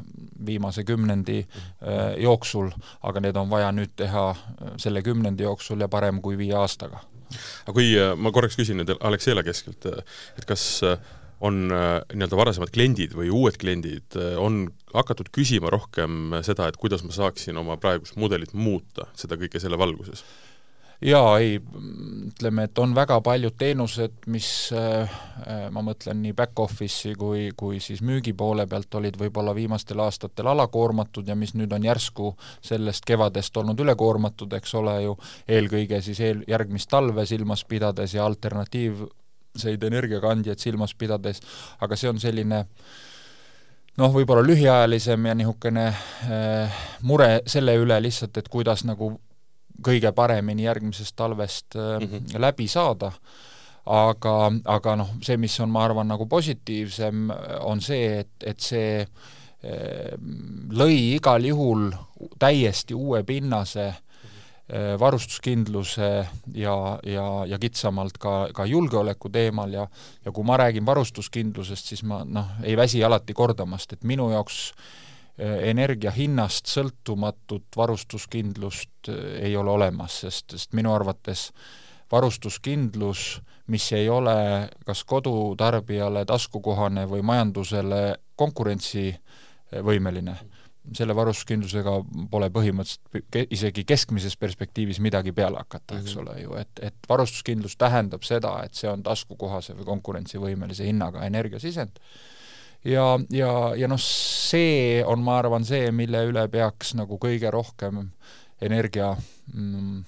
[0.46, 2.70] viimase kümnendi äh, jooksul,
[3.02, 7.02] aga need on vaja nüüd teha äh, selle kümnendi jooksul ja parem kui viie aastaga.
[7.66, 9.86] aga kui äh, ma korraks küsin nüüd Alexela keskelt,
[10.38, 10.84] et kas
[11.44, 17.12] on nii-öelda varasemad kliendid või uued kliendid, on hakatud küsima rohkem seda, et kuidas ma
[17.12, 20.24] saaksin oma praegust mudelit muuta, seda kõike selle valguses?
[21.04, 21.58] jaa, ei,
[22.28, 25.18] ütleme, et on väga paljud teenused, mis äh,
[25.70, 31.28] ma mõtlen nii back-office'i kui, kui siis müügi poole pealt olid võib-olla viimastel aastatel alakoormatud
[31.28, 32.32] ja mis nüüd on järsku
[32.64, 35.18] sellest kevadest olnud ülekoormatud, eks ole ju,
[35.48, 38.24] eelkõige siis eel, järgmist talve silmas pidades ja
[39.56, 41.40] alternatiivseid energiakandjaid silmas pidades,
[41.80, 42.64] aga see on selline
[43.96, 49.18] noh, võib-olla lühiajalisem ja niisugune äh, mure selle üle lihtsalt, et kuidas nagu
[49.82, 52.38] kõige paremini järgmisest talvest mm -hmm.
[52.40, 53.12] läbi saada,
[53.86, 59.00] aga, aga noh, see, mis on, ma arvan, nagu positiivsem, on see, et, et see
[59.00, 60.16] äh,
[60.70, 61.92] lõi igal juhul
[62.38, 64.05] täiesti uue pinnase äh,
[64.98, 66.08] varustuskindluse
[66.58, 66.76] ja,
[67.06, 69.84] ja, ja kitsamalt ka, ka julgeoleku teemal ja
[70.24, 74.56] ja kui ma räägin varustuskindlusest, siis ma noh, ei väsi alati kordamast, et minu jaoks
[74.72, 81.50] äh, Äh, energia hinnast sõltumatut varustuskindlust äh, ei ole olemas, sest, sest minu arvates
[82.08, 84.32] varustuskindlus, mis ei ole
[84.88, 90.38] kas kodutarbijale taskukohane või majandusele konkurentsivõimeline,
[90.94, 91.96] selle varustuskindlusega
[92.30, 96.22] pole põhimõtteliselt ke-, isegi keskmises perspektiivis midagi peale hakata, eks -hmm.
[96.22, 102.00] ole ju, et, et varustuskindlus tähendab seda, et see on taskukohase või konkurentsivõimelise hinnaga energiasisend
[102.84, 108.06] ja, ja, ja noh, see on, ma arvan, see, mille üle peaks nagu kõige rohkem
[108.62, 109.12] energia
[109.52, 110.04] mm,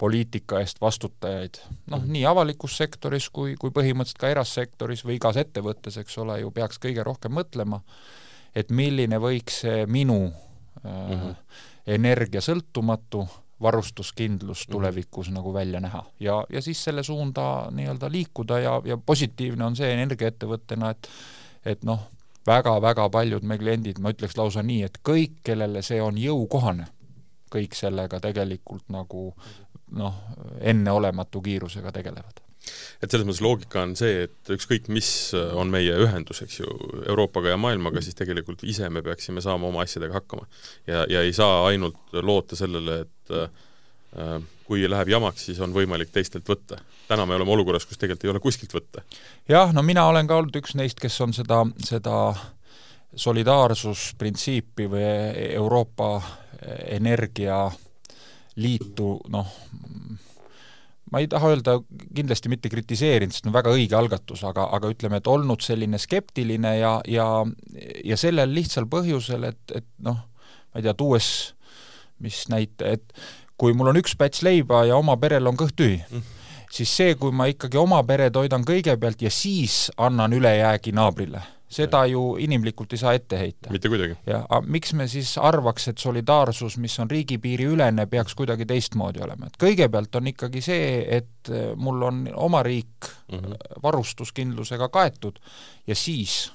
[0.00, 1.60] poliitika eest vastutajaid,
[1.92, 6.52] noh, nii avalikus sektoris kui, kui põhimõtteliselt ka erasektoris või igas ettevõttes, eks ole ju,
[6.56, 7.82] peaks kõige rohkem mõtlema,
[8.54, 10.18] et milline võiks see minu
[10.82, 11.34] mm -hmm.
[11.86, 13.26] energiasõltumatu
[13.60, 14.72] varustuskindlus mhm.
[14.72, 15.34] tulevikus mm -hmm.
[15.34, 19.92] nagu välja näha ja, ja siis selle suunda nii-öelda liikuda ja, ja positiivne on see
[19.92, 21.08] energiaettevõttena, et
[21.64, 22.00] et noh,
[22.46, 26.86] väga-väga paljud meie kliendid, ma ütleks lausa nii, et kõik, kellele see on jõukohane,
[27.52, 29.34] kõik sellega tegelikult nagu
[29.90, 30.14] noh,
[30.60, 32.49] enneolematu kiirusega tegelevad
[33.02, 36.76] et selles mõttes loogika on see, et ükskõik, mis on meie ühendus, eks ju,
[37.08, 40.46] Euroopaga ja maailmaga, siis tegelikult ise me peaksime saama oma asjadega hakkama.
[40.86, 46.10] ja, ja ei saa ainult loota sellele, et äh, kui läheb jamaks, siis on võimalik
[46.14, 46.76] teistelt võtta.
[47.08, 49.02] täna me oleme olukorras, kus tegelikult ei ole kuskilt võtta.
[49.48, 52.34] jah, no mina olen ka olnud üks neist, kes on seda, seda
[53.16, 55.02] solidaarsusprintsiipi või
[55.56, 56.22] Euroopa
[56.60, 59.46] Energialiitu, noh,
[61.10, 61.76] ma ei taha öelda,
[62.14, 66.76] kindlasti mitte kritiseerinud, sest on väga õige algatus, aga, aga ütleme, et olnud selline skeptiline
[66.78, 67.28] ja, ja
[68.04, 70.20] ja sellel lihtsal põhjusel, et, et noh,
[70.70, 71.30] ma ei tea, tuues
[72.20, 73.22] mis näite, et
[73.60, 76.36] kui mul on üks päts leiba ja oma perel on kõht tühi mm.,
[76.70, 82.02] siis see, kui ma ikkagi oma pere toidan kõigepealt ja siis annan ülejäägi naabrile seda
[82.10, 83.70] ju inimlikult ei saa ette heita.
[83.70, 84.16] mitte kuidagi.
[84.26, 89.58] ja miks me siis arvaks, et solidaarsus, mis on riigipiiriülene, peaks kuidagi teistmoodi olema, et
[89.60, 90.86] kõigepealt on ikkagi see,
[91.18, 93.82] et äh, mul on oma riik mm -hmm.
[93.82, 95.38] varustuskindlusega kaetud
[95.86, 96.52] ja siis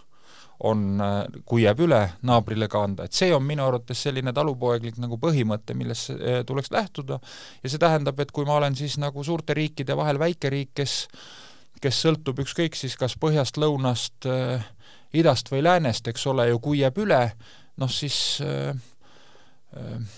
[0.60, 4.98] on, äh, kui jääb üle, naabrile ka anda, et see on minu arvates selline talupoeglik
[4.98, 6.12] nagu põhimõte, millest
[6.46, 7.20] tuleks lähtuda
[7.64, 11.08] ja see tähendab, et kui ma olen siis nagu suurte riikide vahel väike riik, kes
[11.82, 14.64] kes sõltub ükskõik siis kas põhjast, lõunast äh,,
[15.22, 17.22] idast või läänest, eks ole ju, kui jääb üle,
[17.82, 18.72] noh siis äh,
[19.76, 20.16] äh,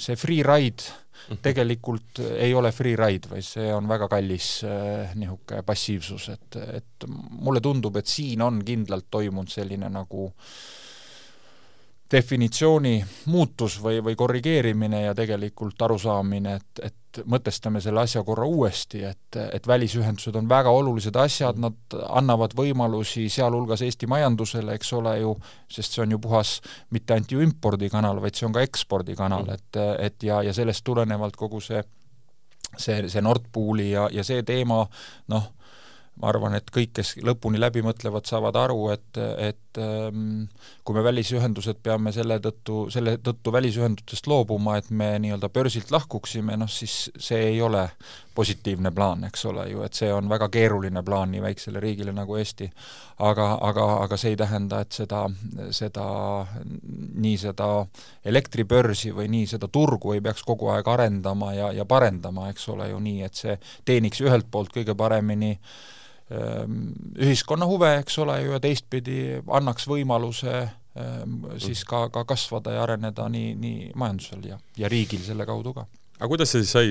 [0.00, 0.82] see free ride
[1.28, 1.40] mhm.
[1.44, 7.08] tegelikult ei ole free ride, vaid see on väga kallis äh, niisugune passiivsus, et, et
[7.08, 10.30] mulle tundub, et siin on kindlalt toimunud selline nagu
[12.12, 12.96] definitsiooni
[13.32, 19.38] muutus või, või korrigeerimine ja tegelikult arusaamine, et, et mõtestame selle asja korra uuesti, et,
[19.52, 25.34] et välisühendused on väga olulised asjad, nad annavad võimalusi sealhulgas Eesti majandusele, eks ole ju,
[25.72, 26.58] sest see on ju puhas
[26.90, 29.58] mitte ainult ju impordikanal, vaid see on ka ekspordikanal, mm.
[29.58, 31.82] et, et ja, ja sellest tulenevalt kogu see
[32.78, 34.82] see, see Nord Pooli ja, ja see teema
[35.32, 35.50] noh,
[36.20, 40.48] ma arvan, et kõik, kes lõpuni läbi mõtlevad, saavad aru, et, et ähm,
[40.84, 46.56] kui me välisühendused peame selle tõttu, selle tõttu välisühendustest loobuma, et me nii-öelda börsilt lahkuksime,
[46.60, 47.86] noh siis see ei ole
[48.34, 52.36] positiivne plaan, eks ole ju, et see on väga keeruline plaan nii väiksele riigile nagu
[52.40, 52.70] Eesti.
[53.18, 55.22] aga, aga, aga see ei tähenda, et seda,
[55.70, 56.06] seda,
[57.22, 57.70] nii seda
[58.24, 62.88] elektribörsi või nii seda turgu ei peaks kogu aeg arendama ja, ja parendama, eks ole
[62.90, 68.38] ju, nii et see teeniks ühelt poolt kõige paremini äh, Ehm, ühiskonna huve, eks ole
[68.44, 69.18] ju, ja teistpidi
[69.52, 75.24] annaks võimaluse ehm, siis ka, ka kasvada ja areneda nii, nii majandusel ja, ja riigil
[75.26, 75.88] selle kaudu ka.
[76.22, 76.90] Aga kuidas see siis sai,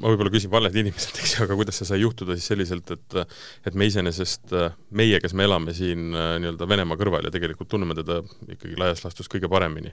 [0.00, 3.16] ma võib-olla küsin valelt inimeselt, eks ju, aga kuidas see sai juhtuda siis selliselt, et
[3.68, 4.54] et me iseenesest,
[4.96, 8.22] meie, kes me elame siin nii-öelda Venemaa kõrval ja tegelikult tunneme teda
[8.54, 9.92] ikkagi laias laastus kõige paremini,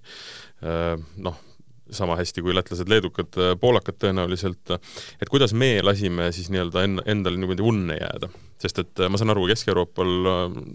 [1.28, 1.42] noh,
[1.92, 4.76] sama hästi kui lätlased, leedukad, poolakad tõenäoliselt,
[5.22, 8.32] et kuidas me lasime siis nii-öelda en-, endale niimoodi unne jääda?
[8.62, 10.12] sest et ma saan aru, Kesk-Euroopal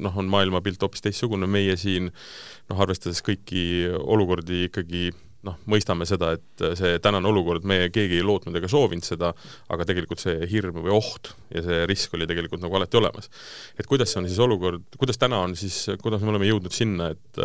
[0.02, 3.62] noh, on maailmapilt hoopis teistsugune, meie siin noh, arvestades kõiki
[3.94, 5.12] olukordi ikkagi
[5.46, 9.32] noh, mõistame seda, et see tänane olukord, meie keegi ei lootnud ega soovinud seda,
[9.72, 13.30] aga tegelikult see hirm või oht ja see risk oli tegelikult nagu alati olemas.
[13.78, 17.42] et kuidas on siis olukord, kuidas täna on siis, kuidas me oleme jõudnud sinna, et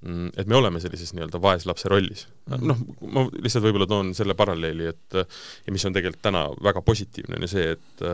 [0.00, 2.54] et me oleme sellises nii-öelda vaeslapse rollis mm.
[2.54, 2.68] -hmm.
[2.70, 2.78] noh,
[3.12, 5.18] ma lihtsalt võib-olla toon selle paralleeli, et
[5.66, 8.06] ja mis on tegelikult täna väga positiivne, on ju see, et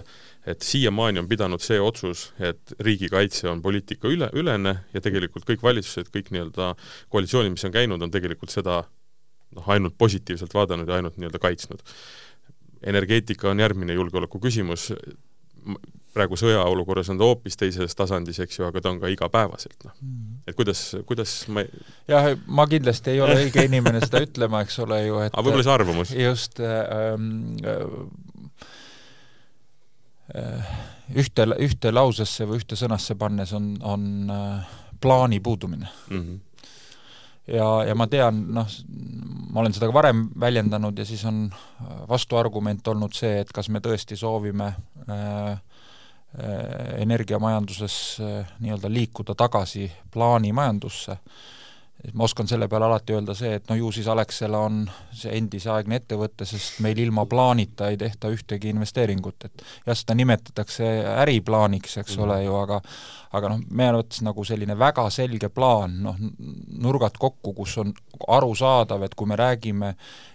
[0.46, 5.62] et siiamaani on pidanud see otsus, et riigikaitse on poliitika üle, ülene ja tegelikult kõik
[5.62, 6.75] valitsused, kõik nii-öelda
[7.11, 8.85] koalitsioonid, mis on käinud, on tegelikult seda
[9.57, 11.83] noh, ainult positiivselt vaadanud ja ainult nii-öelda kaitsnud.
[12.87, 14.92] energeetika on järgmine julgeoleku küsimus,
[16.16, 19.94] praegu sõjaolukorras on ta hoopis teises tasandis, eks ju, aga ta on ka igapäevaselt, noh.
[20.00, 20.38] Mm.
[20.48, 21.85] et kuidas, kuidas ma ei...
[22.09, 25.66] jah, ma kindlasti ei ole õige inimene seda ütlema, eks ole ju, et aga võib-olla
[25.66, 26.14] see arvamus?
[26.16, 27.29] just ähm,
[30.33, 30.74] äh,
[31.14, 34.02] ühte, ühte lausesse või ühte sõnasse pannes on, on
[34.33, 36.20] äh, plaani puudumine mm.
[36.20, 36.46] -hmm
[37.47, 38.77] ja, ja ma tean, noh,
[39.51, 41.47] ma olen seda ka varem väljendanud ja siis on
[42.09, 44.73] vastuargument olnud see, et kas me tõesti soovime
[45.09, 45.57] äh,
[46.37, 51.17] Äh, energiamajanduses äh, nii-öelda liikuda tagasi plaanimajandusse,
[52.14, 54.85] ma oskan selle peale alati öelda see, et no ju siis Alexela on
[55.16, 60.90] see endiseaegne ettevõte, sest meil ilma plaanita ei tehta ühtegi investeeringut, et jah, seda nimetatakse
[61.25, 62.25] äriplaaniks, eks mm -hmm.
[62.25, 62.81] ole ju, aga
[63.37, 66.16] aga noh, meie arvates nagu selline väga selge plaan, noh,
[66.79, 67.92] nurgad kokku, kus on
[68.29, 69.95] arusaadav, et kui me räägime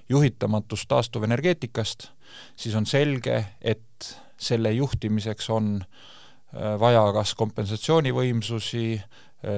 [0.10, 2.10] juhitamatust taastuvenergeetikast,
[2.56, 9.02] siis on selge, et selle juhtimiseks on äh, vaja kas kompensatsioonivõimsusi,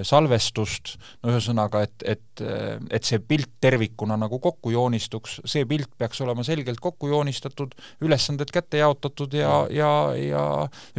[0.07, 5.91] salvestust, no ühesõnaga, et, et, äh, et see pilt tervikuna nagu kokku joonistuks, see pilt
[5.97, 10.43] peaks olema selgelt kokku joonistatud, ülesanded kätte jaotatud ja, ja, ja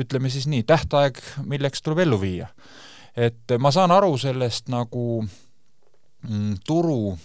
[0.00, 2.50] ütleme siis nii, tähtaeg, milleks tuleb ellu viia.
[3.16, 7.22] et ma saan aru sellest nagu mm, turu äh,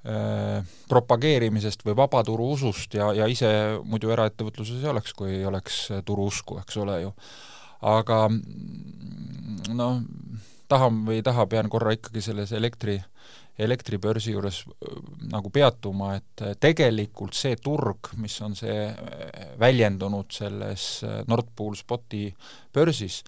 [0.00, 3.50] Äh, propageerimisest või vabaturu usust ja, ja ise
[3.84, 5.74] muidu eraettevõtluses ei oleks, kui ei oleks
[6.08, 7.10] turu usku, eks ole ju.
[7.84, 8.22] aga
[9.76, 9.98] noh,
[10.70, 12.96] tahan või ei taha, pean korra ikkagi selles elektri,
[13.60, 14.62] elektribörsi juures
[15.30, 18.86] nagu peatuma, et tegelikult see turg, mis on see
[19.60, 20.86] väljendunud selles
[21.28, 22.28] Nord Pool Spoti
[22.74, 23.20] börsis,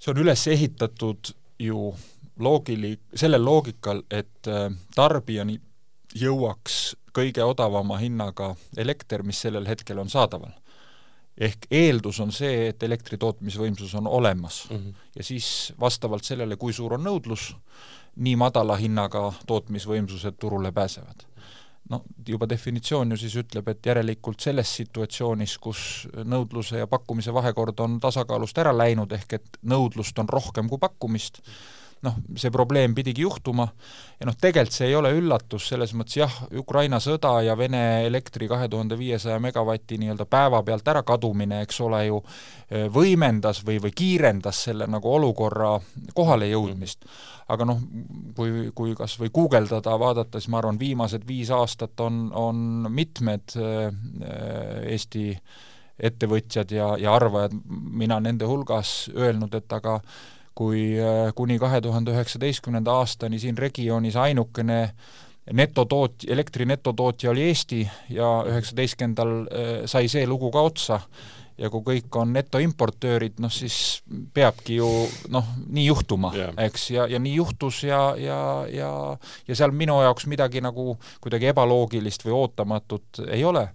[0.00, 1.90] see on üles ehitatud ju
[2.40, 4.48] loogili-, sellel loogikal, et
[4.96, 5.60] tarbijani
[6.16, 6.80] jõuaks
[7.14, 10.52] kõige odavama hinnaga elekter, mis sellel hetkel on saadaval.
[11.40, 14.76] Ehk eeldus on see, et elektri tootmisvõimsus on olemas mm.
[14.76, 15.08] -hmm.
[15.16, 17.54] ja siis vastavalt sellele, kui suur on nõudlus,
[18.16, 21.26] nii madala hinnaga tootmisvõimsused turule pääsevad.
[21.90, 27.80] no juba definitsioon ju siis ütleb, et järelikult selles situatsioonis, kus nõudluse ja pakkumise vahekord
[27.80, 32.50] on tasakaalust ära läinud, ehk et nõudlust on rohkem kui pakkumist mm, -hmm noh, see
[32.52, 33.66] probleem pidigi juhtuma
[34.20, 38.48] ja noh, tegelikult see ei ole üllatus, selles mõttes jah, Ukraina sõda ja Vene elektri
[38.48, 42.22] kahe tuhande viiesaja megavati nii-öelda päevapealt ärakadumine, eks ole ju,
[42.94, 45.74] võimendas või, või kiirendas selle nagu olukorra
[46.16, 47.04] kohalejõudmist.
[47.50, 47.80] aga noh,
[48.36, 53.56] kui, kui kas või guugeldada, vaadata, siis ma arvan, viimased viis aastat on, on mitmed
[54.86, 55.24] Eesti
[56.00, 59.98] ettevõtjad ja, ja arvajad, mina nende hulgas, öelnud, et aga
[60.60, 64.80] kui äh, kuni kahe tuhande üheksateistkümnenda aastani siin regioonis ainukene
[65.56, 67.80] netotoot-, elektri netotootja oli Eesti
[68.12, 71.00] ja üheksateistkümnendal äh, sai see lugu ka otsa.
[71.60, 74.00] Ja kui kõik on netoimportöörid, noh siis
[74.32, 74.86] peabki ju
[75.28, 78.38] noh, nii juhtuma yeah., eks, ja, ja nii juhtus ja, ja,
[78.72, 78.88] ja
[79.44, 83.66] ja seal minu jaoks midagi nagu kuidagi ebaloogilist või ootamatut ei ole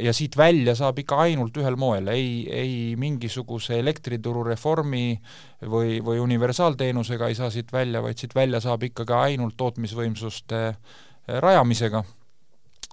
[0.00, 5.12] ja siit välja saab ikka ainult ühel moel, ei, ei mingisuguse elektrituru reformi
[5.60, 10.78] või, või universaalteenusega ei saa siit välja, vaid siit välja saab ikkagi ainult tootmisvõimsuste äh,
[11.26, 12.04] rajamisega.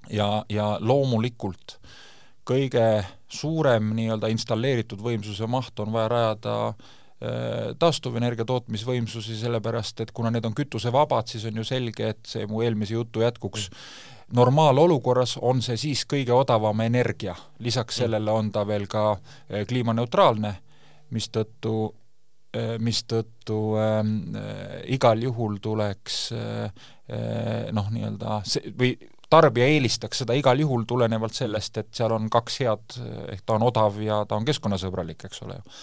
[0.10, 1.78] Ja, ja loomulikult
[2.48, 10.34] kõige suurem nii-öelda installeeritud võimsuse maht on vaja rajada äh, taastuvenergia tootmisvõimsusi, sellepärast et kuna
[10.34, 13.70] need on kütusevabad, siis on ju selge, et see mu eelmise jutu jätkuks.
[13.70, 18.04] mm normaalolukorras on see siis kõige odavam energia, lisaks mm.
[18.04, 19.06] sellele on ta veel ka
[19.50, 20.54] eh, kliimaneutraalne,
[21.12, 21.76] mistõttu
[22.54, 24.04] eh, mistõttu äh,
[24.96, 26.86] igal juhul tuleks äh,
[27.72, 28.96] noh, nii-öelda see, või
[29.32, 32.98] tarbija eelistaks seda igal juhul tulenevalt sellest, et seal on kaks head,
[33.32, 35.76] ehk ta on odav ja ta on keskkonnasõbralik, eks ole ju.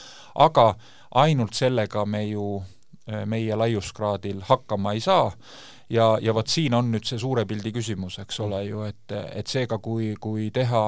[0.45, 0.75] aga
[1.21, 2.59] ainult sellega me ju
[3.25, 5.31] meie laiuskraadil hakkama ei saa
[5.91, 9.47] ja, ja vot siin on nüüd see suure pildi küsimus, eks ole ju, et, et
[9.47, 10.85] seega, kui, kui teha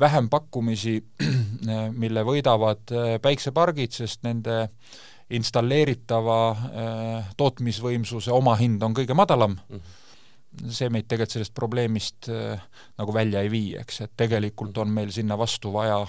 [0.00, 0.98] vähempakkumisi,
[2.02, 4.66] mille võidavad äh, päiksepargid, sest nende
[5.32, 9.98] installeeritava äh, tootmisvõimsuse omahind on kõige madalam mm, -hmm
[10.52, 12.60] see meid tegelikult sellest probleemist äh,
[13.00, 16.02] nagu välja ei vii, eks, et tegelikult on meil sinna vastu vaja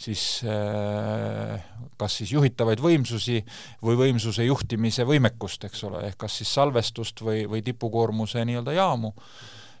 [0.00, 1.60] siis äh,
[2.00, 3.40] kas siis juhitavaid võimsusi
[3.84, 9.14] või võimsuse juhtimise võimekust, eks ole, ehk kas siis salvestust või, või tipukoormuse nii-öelda jaamu.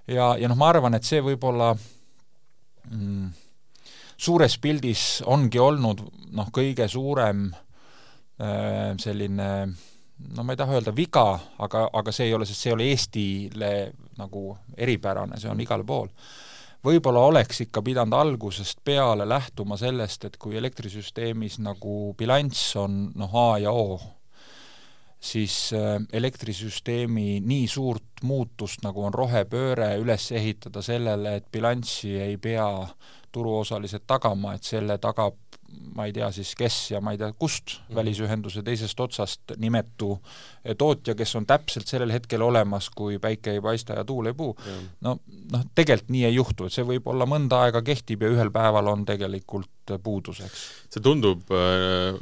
[0.06, 1.72] ja, ja noh, ma arvan, et see võib-olla
[2.90, 3.32] mm,
[4.16, 6.04] suures pildis ongi olnud
[6.38, 9.50] noh, kõige suurem äh, selline
[10.36, 11.26] no ma ei taha öelda viga,
[11.58, 13.70] aga, aga see ei ole, sest see ei ole Eestile
[14.18, 16.10] nagu eripärane, see on igal pool.
[16.84, 23.36] võib-olla oleks ikka pidanud algusest peale lähtuma sellest, et kui elektrisüsteemis nagu bilanss on noh,
[23.40, 23.98] A ja O,
[25.24, 32.36] siis äh, elektrisüsteemi nii suurt muutust, nagu on rohepööre, üles ehitada sellele, et bilanssi ei
[32.36, 32.68] pea
[33.32, 35.38] turuosalised tagama, et selle tagab
[35.94, 37.94] ma ei tea siis kes ja ma ei tea kust mm.
[37.98, 40.16] välisühenduse teisest otsast nimetu
[40.78, 44.54] tootja, kes on täpselt sellel hetkel olemas, kui päike ei paista ja tuul ei puu
[44.56, 44.90] mm..
[45.06, 45.16] no
[45.52, 48.90] noh, tegelikult nii ei juhtu, et see võib olla mõnda aega kehtib ja ühel päeval
[48.92, 50.66] on tegelikult puuduseks.
[50.94, 52.18] see tundub äh,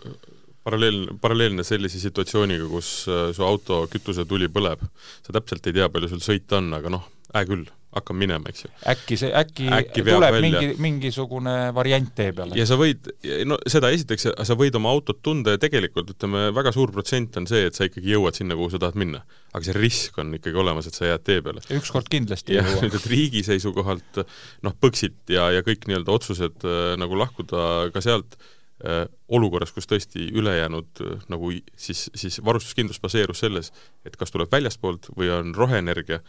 [0.65, 4.85] paralleel, paralleelne sellise situatsiooniga, kus äh, su auto kütusetuli põleb.
[5.27, 8.65] sa täpselt ei tea, palju sul sõita on, aga noh, hää küll hakkab minema, eks
[8.65, 8.71] ju.
[8.93, 10.43] äkki see, äkki, äkki tuleb välja.
[10.45, 12.57] mingi, mingisugune variant tee peale?
[12.57, 13.11] ja sa võid,
[13.49, 17.49] no seda esiteks, sa võid oma autot tunda ja tegelikult ütleme, väga suur protsent on
[17.51, 19.23] see, et sa ikkagi jõuad sinna, kuhu sa tahad minna.
[19.53, 21.65] aga see risk on ikkagi olemas, et sa jääd tee peale.
[21.77, 24.25] ükskord kindlasti ja nüüd, et riigi seisukohalt
[24.63, 28.39] noh, Põxit ja, ja kõik nii-öelda otsused äh, nagu lahkuda ka sealt
[28.85, 33.73] äh, olukorras, kus tõesti ülejäänud äh, nagu siis, siis varustuskindlus baseerus selles,
[34.07, 36.23] et kas tuleb väljastpoolt või on roheenergia,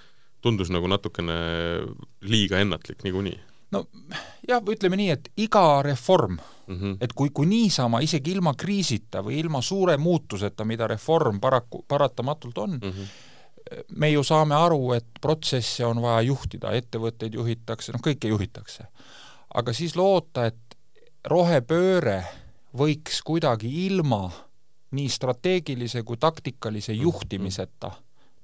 [0.44, 1.36] tundus nagu natukene
[2.28, 3.40] liiga ennatlik niikuinii.
[3.72, 3.86] no
[4.48, 6.38] jah, ütleme nii, et iga reform
[6.68, 6.98] mm, -hmm.
[7.02, 12.58] et kui, kui niisama, isegi ilma kriisita või ilma suure muutuseta, mida reform paraku, paratamatult
[12.58, 13.30] on mm, -hmm
[13.96, 18.86] me ju saame aru, et protsesse on vaja juhtida, ettevõtteid juhitakse, noh, kõike juhitakse.
[19.54, 20.78] aga siis loota, et
[21.30, 22.24] rohepööre
[22.78, 24.32] võiks kuidagi ilma
[24.92, 27.92] nii strateegilise kui taktikalise juhtimiseta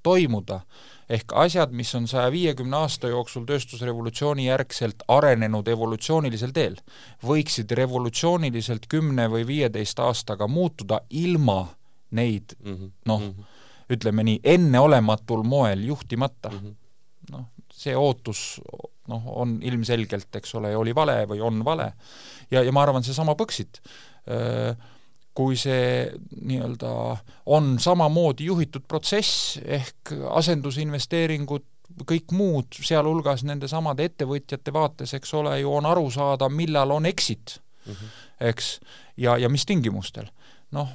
[0.02, 0.60] toimuda,
[1.08, 6.78] ehk asjad, mis on saja viiekümne aasta jooksul tööstusrevolutsiooni järgselt arenenud evolutsioonilisel teel,
[7.26, 11.64] võiksid revolutsiooniliselt kümne või viieteist aastaga muutuda ilma
[12.10, 12.92] neid mhm.
[13.06, 13.56] noh mm -hmm.,
[13.90, 16.58] ütleme nii, enneolematul moel juhtimata mm.
[16.58, 16.74] -hmm.
[17.34, 18.60] noh, see ootus
[19.10, 21.92] noh, on ilmselgelt, eks ole, oli vale või on vale.
[22.50, 24.76] ja, ja ma arvan, seesama Põxit äh,
[25.40, 26.90] kui see nii-öelda
[27.46, 31.64] on samamoodi juhitud protsess, ehk asendusinvesteeringud,
[32.04, 37.56] kõik muud, sealhulgas nendesamade ettevõtjate vaates, eks ole ju, on aru saada, millal on exit
[37.86, 38.20] mm, -hmm.
[38.50, 38.68] eks,
[39.16, 40.28] ja, ja mis tingimustel.
[40.70, 40.88] noh,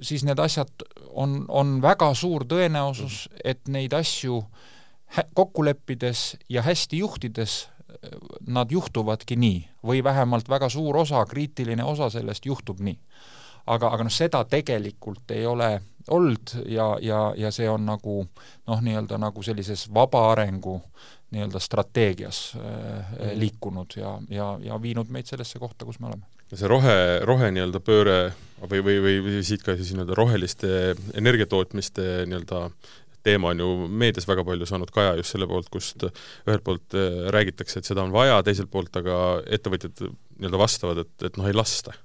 [0.00, 0.70] siis need asjad
[1.10, 3.40] on, on väga suur tõenäosus, mhm.
[3.44, 4.44] et neid asju
[5.34, 7.68] kokku leppides ja hästi juhtides
[8.46, 12.98] nad juhtuvadki nii või vähemalt väga suur osa, kriitiline osa sellest juhtub nii
[13.66, 15.70] aga, aga noh, seda tegelikult ei ole
[16.10, 20.78] olnud ja, ja, ja see on nagu noh, nii-öelda nagu sellises vaba arengu
[21.34, 26.22] nii-öelda strateegias äh, liikunud ja, ja, ja viinud meid sellesse kohta, kus me oleme.
[26.54, 26.94] see rohe,
[27.26, 28.20] rohe nii-öelda pööre
[28.62, 30.70] või, või, või, või siit ka siis nii-öelda roheliste
[31.18, 32.68] energiatootmiste nii-öelda
[33.26, 37.26] teema on ju meedias väga palju saanud kaja just selle poolt, kust ühelt poolt äh,
[37.34, 39.20] räägitakse, et seda on vaja, teiselt poolt aga
[39.58, 41.96] ettevõtjad nii-öelda vastavad, et, et noh, ei lasta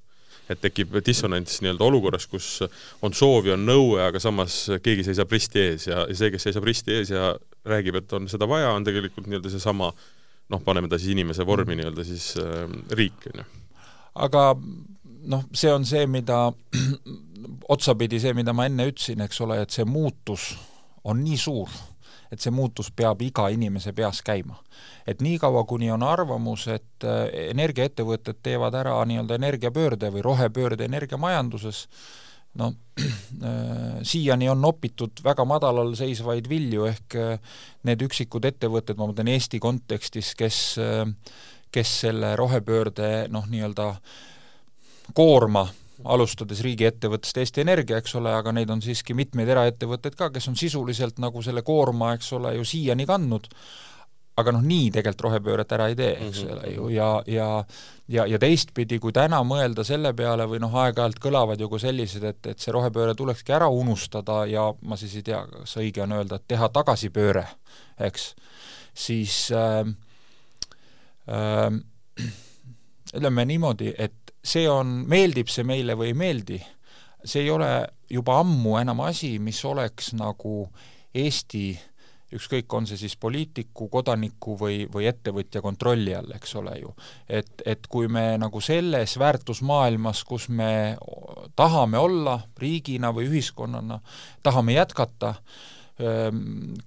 [0.52, 2.62] et tekib dissonants nii-öelda olukorras, kus
[3.02, 6.48] on soov ja on nõue, aga samas keegi seisab risti ees ja, ja see, kes
[6.50, 7.34] seisab risti ees ja
[7.68, 9.92] räägib, et on seda vaja, on tegelikult nii-öelda seesama
[10.52, 12.66] noh, paneme ta siis inimese vormi nii-öelda siis äh,
[12.98, 13.50] riik, on ju.
[14.28, 14.46] aga
[15.32, 16.44] noh, see on see, mida
[17.74, 20.52] otsapidi see, mida ma enne ütlesin, eks ole, et see muutus
[21.08, 21.70] on nii suur
[22.32, 24.56] et see muutus peab iga inimese peas käima.
[25.08, 31.88] et niikaua, kuni on arvamus, et äh, energiaettevõtted teevad ära nii-öelda energiapöörde või rohepöörde energiamajanduses,
[32.62, 39.10] no äh, siiani on nopitud väga madalal seisvaid vilju, ehk äh, need üksikud ettevõtted, ma
[39.10, 40.62] mõtlen Eesti kontekstis, kes
[41.72, 43.94] kes selle rohepöörde noh, nii-öelda
[45.16, 45.64] koorma
[46.04, 50.60] alustades riigiettevõttest Eesti Energia, eks ole, aga neid on siiski mitmeid eraettevõtteid ka, kes on
[50.60, 53.48] sisuliselt nagu selle koorma, eks ole, ju siiani kandnud,
[54.42, 56.58] aga noh, nii tegelikult rohepööret ära ei tee, eks mm -hmm.
[56.58, 57.50] ole ju, ja, ja
[58.12, 62.24] ja, ja teistpidi, kui täna mõelda selle peale või noh, aeg-ajalt kõlavad ju ka sellised,
[62.28, 66.16] et, et see rohepööre tulekski ära unustada ja ma siis ei tea, kas õige on
[66.20, 67.46] öelda, et teha tagasipööre,
[68.00, 68.32] eks,
[68.94, 69.86] siis äh,
[71.32, 71.70] äh,
[73.16, 76.60] ütleme niimoodi, et see on, meeldib see meile või ei meeldi,
[77.24, 77.72] see ei ole
[78.10, 80.66] juba ammu enam asi, mis oleks nagu
[81.14, 81.66] Eesti
[82.32, 86.94] ükskõik, on see siis poliitiku, kodaniku või, või ettevõtja kontrolli all, eks ole ju.
[87.28, 90.96] et, et kui me nagu selles väärtusmaailmas, kus me
[91.60, 94.00] tahame olla riigina või ühiskonnana,
[94.44, 95.81] tahame jätkata, Ehm,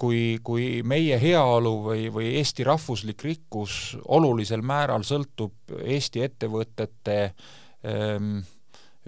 [0.01, 8.39] kui, kui meie heaolu või, või Eesti rahvuslik rikkus olulisel määral sõltub Eesti ettevõtete ehm,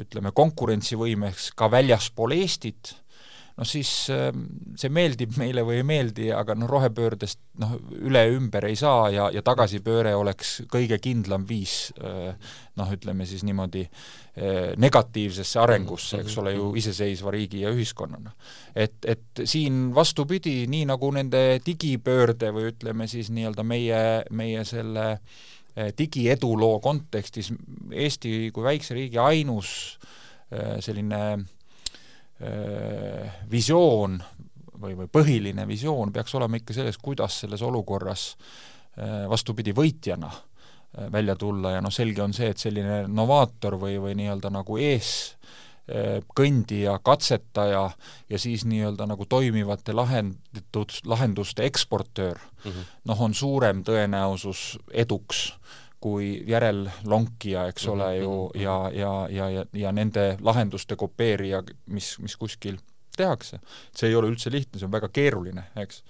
[0.00, 2.94] ütleme, konkurentsivõimeks ka väljaspool Eestit,
[3.56, 4.44] noh siis ähm,
[4.76, 7.72] see meeldib meile või ei meeldi, aga noh, rohepöördest noh,
[8.04, 12.34] üle ümber ei saa ja, ja tagasipööre oleks kõige kindlam viis äh,
[12.76, 18.34] noh, ütleme siis niimoodi äh, negatiivsesse arengusse, eks ole ju, iseseisva riigi ja ühiskonnana.
[18.76, 24.02] et, et siin vastupidi, nii nagu nende digipöörde või ütleme siis nii-öelda meie,
[24.36, 27.54] meie selle äh, digieduloo kontekstis
[27.92, 29.70] Eesti kui väikse riigi ainus
[30.84, 31.18] selline
[33.50, 34.18] visioon
[34.80, 38.28] või, või põhiline visioon peaks olema ikka selles, kuidas selles olukorras
[38.98, 43.98] äh, vastupidi, võitjana äh, välja tulla ja noh, selge on see, et selline novaator või,
[44.02, 45.12] või nii-öelda nagu ees
[46.34, 47.82] kõndija, katsetaja
[48.26, 52.88] ja siis nii-öelda nagu toimivate lahendatud, lahenduste eksportöör mm -hmm.
[53.04, 55.52] noh, on suurem tõenäosus eduks
[56.00, 62.16] kui järellonkija, eks ole ju, mhm, ja, ja, ja, ja, ja nende lahenduste kopeerija, mis,
[62.22, 62.76] mis kuskil
[63.16, 63.60] tehakse.
[63.96, 66.02] see ei ole üldse lihtne, see on väga keeruline, eks.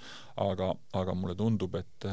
[0.42, 2.08] aga, aga mulle tundub, et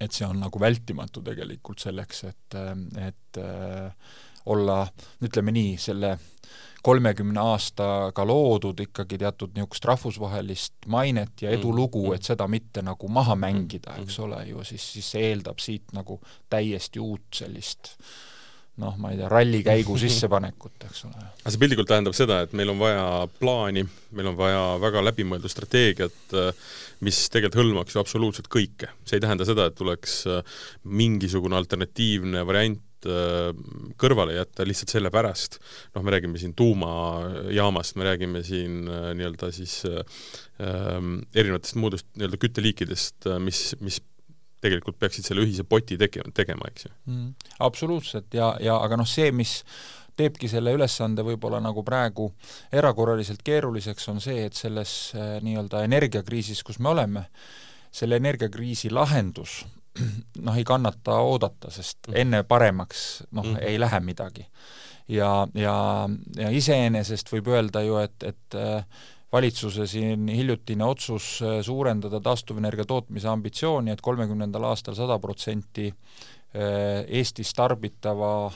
[0.00, 2.56] et see on nagu vältimatu tegelikult selleks, et,
[3.00, 3.38] et
[4.52, 4.82] olla,
[5.24, 6.10] ütleme nii, selle
[6.86, 12.20] kolmekümne aastaga loodud ikkagi teatud niisugust rahvusvahelist mainet ja edulugu, mm, mm.
[12.20, 16.20] et seda mitte nagu maha mängida, eks ole ju, siis, siis see eeldab siit nagu
[16.52, 17.96] täiesti uut sellist
[18.82, 21.26] noh, ma ei tea, rallikäigu sissepanekut, eks ole.
[21.40, 23.06] aga see piltlikult tähendab seda, et meil on vaja
[23.40, 26.36] plaani, meil on vaja väga läbimõeldud strateegiat,
[27.06, 28.92] mis tegelikult hõlmaks ju absoluutselt kõike.
[29.08, 30.22] see ei tähenda seda, et tuleks
[30.84, 33.50] mingisugune alternatiivne variant äh,
[34.00, 35.58] kõrvale jätta lihtsalt sellepärast,
[35.94, 42.40] noh, me räägime siin tuumajaamast, me räägime siin äh, nii-öelda siis ähm, erinevatest muudest nii-öelda
[42.40, 44.00] kütteliikidest, mis, mis
[44.64, 46.94] tegelikult peaksid selle ühise poti tegema, tegema, eks ju.
[47.10, 47.30] Mm,.
[47.68, 48.32] absoluutselt.
[48.34, 49.60] Ja, ja aga noh, see, mis
[50.16, 52.30] teebki selle ülesande võib-olla nagu praegu
[52.72, 57.26] erakorraliselt keeruliseks, on see, et selles äh, nii-öelda energiakriisis, kus me oleme,
[57.96, 59.62] selle energiakriisi lahendus
[60.46, 62.20] noh, ei kannata oodata, sest mhm.
[62.22, 63.68] enne paremaks noh mm, -hmm.
[63.68, 64.46] ei lähe midagi.
[65.08, 68.84] ja, ja, ja iseenesest võib öelda ju, et, et äh,
[69.32, 75.92] valitsuse siin hiljutine otsus äh, suurendada taastuvenergia tootmise ambitsiooni, et kolmekümnendal aastal sada protsenti
[76.56, 78.54] Eestis tarbitava äh,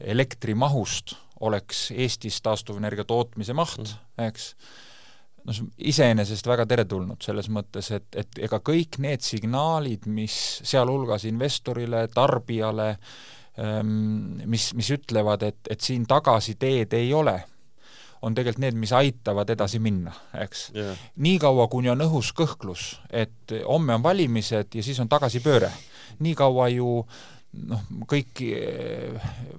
[0.00, 4.54] elektrimahust oleks Eestis taastuvenergia tootmise maht mm., eks,
[5.44, 10.34] no see on iseenesest väga teretulnud selles mõttes, et, et ega kõik need signaalid, mis
[10.66, 12.90] sealhulgas investorile, tarbijale,
[13.60, 17.38] ähm, mis, mis ütlevad, et, et siin tagasiteed ei ole,
[18.20, 20.12] on tegelikult need, mis aitavad edasi minna,
[20.44, 20.66] eks.
[20.76, 21.04] Yeah..
[21.24, 25.70] niikaua, kuni on õhus kõhklus, et homme on valimised ja siis on tagasipööre,
[26.20, 28.42] niikaua ju äh, noh, kõik,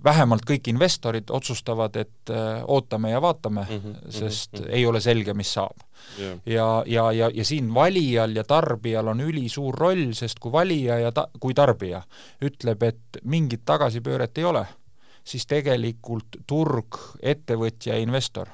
[0.03, 4.69] vähemalt kõik investorid otsustavad, et äh, ootame ja vaatame mm, -hmm, sest mm -hmm.
[4.69, 5.77] ei ole selge, mis saab
[6.19, 6.39] yeah..
[6.45, 11.11] ja, ja, ja, ja siin valijal ja tarbijal on ülisuur roll, sest kui valija ja
[11.11, 12.01] ta-, kui tarbija
[12.41, 14.65] ütleb, et mingit tagasipööret ei ole,
[15.23, 18.47] siis tegelikult turg, ettevõtja ja investor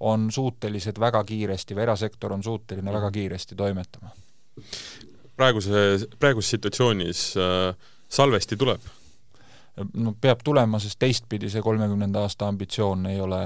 [0.00, 2.94] on suutelised väga kiiresti või erasektor on suuteline mm -hmm.
[2.94, 3.12] väga mhm.
[3.12, 4.10] kiiresti toimetama.
[5.36, 7.76] praeguse, praeguses situatsioonis äh,
[8.10, 8.80] salvesti tuleb?
[9.94, 13.38] no peab tulema, sest teistpidi see kolmekümnenda aasta ambitsioon ei ole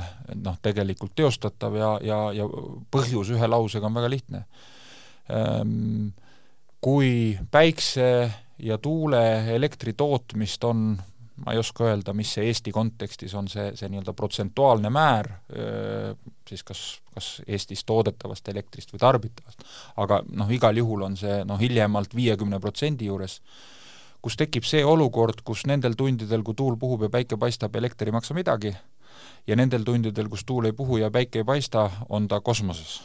[0.43, 2.47] noh, tegelikult teostatav ja, ja, ja
[2.91, 4.41] põhjus ühe lausega on väga lihtne.
[5.31, 6.09] Ehm,
[6.83, 8.09] kui päikse
[8.59, 9.21] ja tuule
[9.55, 10.89] elektri tootmist on
[11.45, 15.31] ma ei oska öelda, mis see Eesti kontekstis on see, see nii-öelda protsentuaalne määr,
[16.49, 16.83] siis kas,
[17.15, 19.65] kas Eestis toodetavast elektrist või tarbitavast,
[20.03, 23.41] aga noh, igal juhul on see noh, hiljemalt viiekümne protsendi juures,
[24.25, 28.15] kus tekib see olukord, kus nendel tundidel, kui tuul puhub ja päike paistab, elekter ei
[28.17, 28.73] maksa midagi,
[29.47, 33.03] ja nendel tundidel, kus tuul ei puhu ja päike ei paista, on ta kosmoses.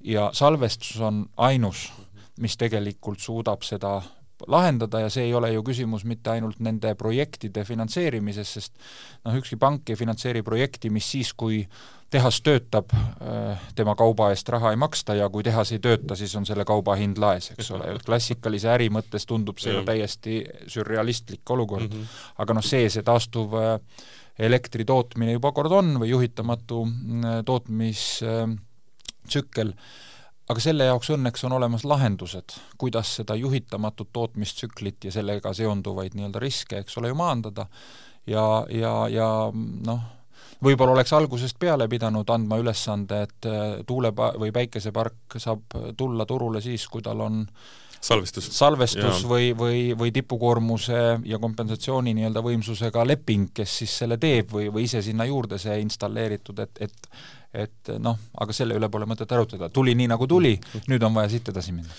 [0.00, 1.92] ja salvestus on ainus,
[2.40, 4.00] mis tegelikult suudab seda
[4.50, 8.72] lahendada ja see ei ole ju küsimus mitte ainult nende projektide finantseerimises, sest
[9.24, 11.66] noh, ükski pank ei finantseeri projekti, mis siis, kui
[12.12, 16.34] tehas töötab, äh, tema kauba eest raha ei maksta ja kui tehas ei tööta, siis
[16.36, 20.34] on selle kauba hind laes, eks ole, klassikalise äri mõttes tundub see ju täiesti
[20.70, 21.94] sürrealistlik olukord mm.
[22.00, 22.06] -hmm.
[22.44, 23.62] aga noh, see, see taastuv äh,
[24.38, 26.90] elektri tootmine juba kord on või juhitamatu äh,
[27.48, 29.76] tootmistsükkel äh,,
[30.52, 36.42] aga selle jaoks õnneks on olemas lahendused, kuidas seda juhitamatut tootmistsüklit ja sellega seonduvaid nii-öelda
[36.42, 37.66] riske, eks ole ju, maandada
[38.28, 40.02] ja, ja, ja noh,
[40.62, 46.62] võib-olla oleks algusest peale pidanud andma ülesande, et äh, tuulepa- või päikesepark saab tulla turule
[46.64, 47.42] siis, kui tal on
[48.02, 49.28] salvestus, salvestus ja.
[49.28, 54.86] või, või, või tipukoormuse ja kompensatsiooni nii-öelda võimsusega leping, kes siis selle teeb või, või
[54.88, 57.12] ise sinna juurde see installeeritud, et, et
[57.52, 60.54] et noh, aga selle üle pole mõtet arutada, tuli nii, nagu tuli,
[60.88, 61.92] nüüd on vaja siit edasi minna.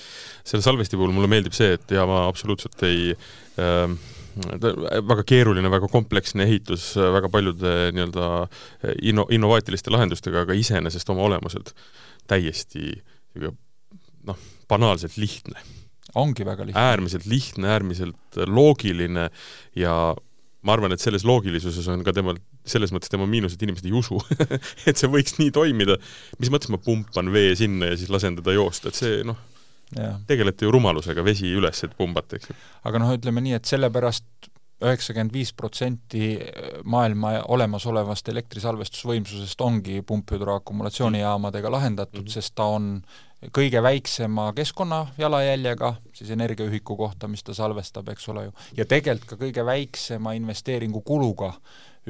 [0.43, 3.85] selle salvesti puhul mulle meeldib see, et ja ma absoluutselt ei äh,
[4.33, 8.29] väga keeruline, väga kompleksne ehitus väga paljude nii-öelda
[9.05, 11.73] inno-, innovaatiliste lahendustega, aga iseenesest oma olemuselt
[12.27, 12.95] täiesti
[14.25, 14.37] noh,
[14.69, 15.59] banaalselt lihtne.
[16.15, 16.81] ongi väga lihtne.
[16.81, 19.29] äärmiselt lihtne, äärmiselt loogiline
[19.75, 20.15] ja
[20.63, 23.95] ma arvan, et selles loogilisuses on ka temal selles mõttes tema miinus, et inimesed ei
[23.99, 24.19] usu
[24.89, 25.97] et see võiks nii toimida.
[26.39, 29.39] mis mõttes ma pumpan vee sinna ja siis lasen teda joosta, et see noh,
[30.27, 32.57] tegelete ju rumalusega, vesi üles, et pumbate, eks ju.
[32.89, 34.49] aga noh, ütleme nii, et sellepärast
[34.83, 36.33] üheksakümmend viis protsenti
[36.89, 42.33] maailma olemasolevast elektrisalvestusvõimsusest ongi pumphüdroakumulatsioonijaamadega lahendatud mm, -hmm.
[42.33, 42.89] sest ta on
[43.51, 49.39] kõige väiksema keskkonnajalajäljega, siis energiaühiku kohta, mis ta salvestab, eks ole ju, ja tegelikult ka
[49.45, 51.53] kõige väiksema investeeringukuluga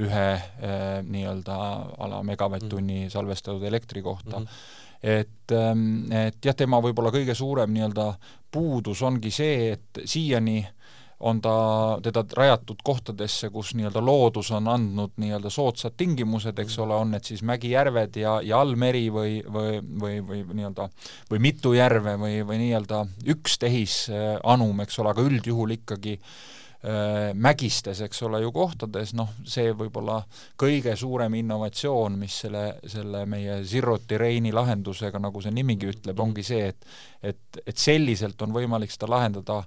[0.03, 1.57] ühe eh, nii-öelda
[2.01, 3.11] ala megavatt-tunni mhm.
[3.13, 4.45] salvestatud elektri kohta mm.
[4.45, 8.05] -hmm et, ehm, et jah, tema võib-olla kõige suurem nii-öelda
[8.51, 10.82] puudus ongi see, et siiani äh,
[11.24, 11.55] on ta,
[12.03, 17.28] teda rajatud kohtadesse, kus nii-öelda loodus on andnud nii-öelda soodsad tingimused, eks ole, on need
[17.28, 20.89] siis mägijärved ja, ja allmeri või, või, või, või nii-öelda
[21.32, 23.05] või mitu järve või, või nii-öelda
[23.36, 29.71] üks tehisanum, eks ole, aga üldjuhul ikkagi äh, mägistes, eks ole ju, kohtades, noh, see
[29.80, 30.19] võib-olla
[30.59, 36.43] kõige suurem innovatsioon, mis selle, selle meie Zero Terraini lahendusega, nagu see nimigi ütleb, ongi
[36.43, 36.93] see, et
[37.24, 39.61] et, et selliselt on võimalik seda lahendada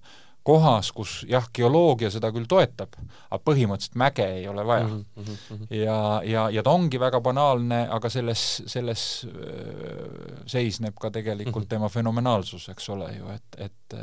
[0.46, 2.94] kohas, kus jah, geoloogia seda küll toetab,
[3.26, 5.04] aga põhimõtteliselt mäge ei ole vaja mm.
[5.16, 5.64] -hmm.
[5.74, 9.26] ja, ja, ja ta ongi väga banaalne, aga selles, selles
[10.46, 11.68] seisneb ka tegelikult mm -hmm.
[11.68, 13.98] tema fenomenaalsus, eks ole ju, et, et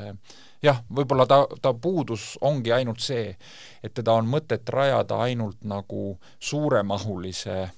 [0.63, 3.37] jah, võib-olla ta, ta puudus ongi ainult see,
[3.83, 7.69] et teda on mõtet rajada ainult nagu suuremahulise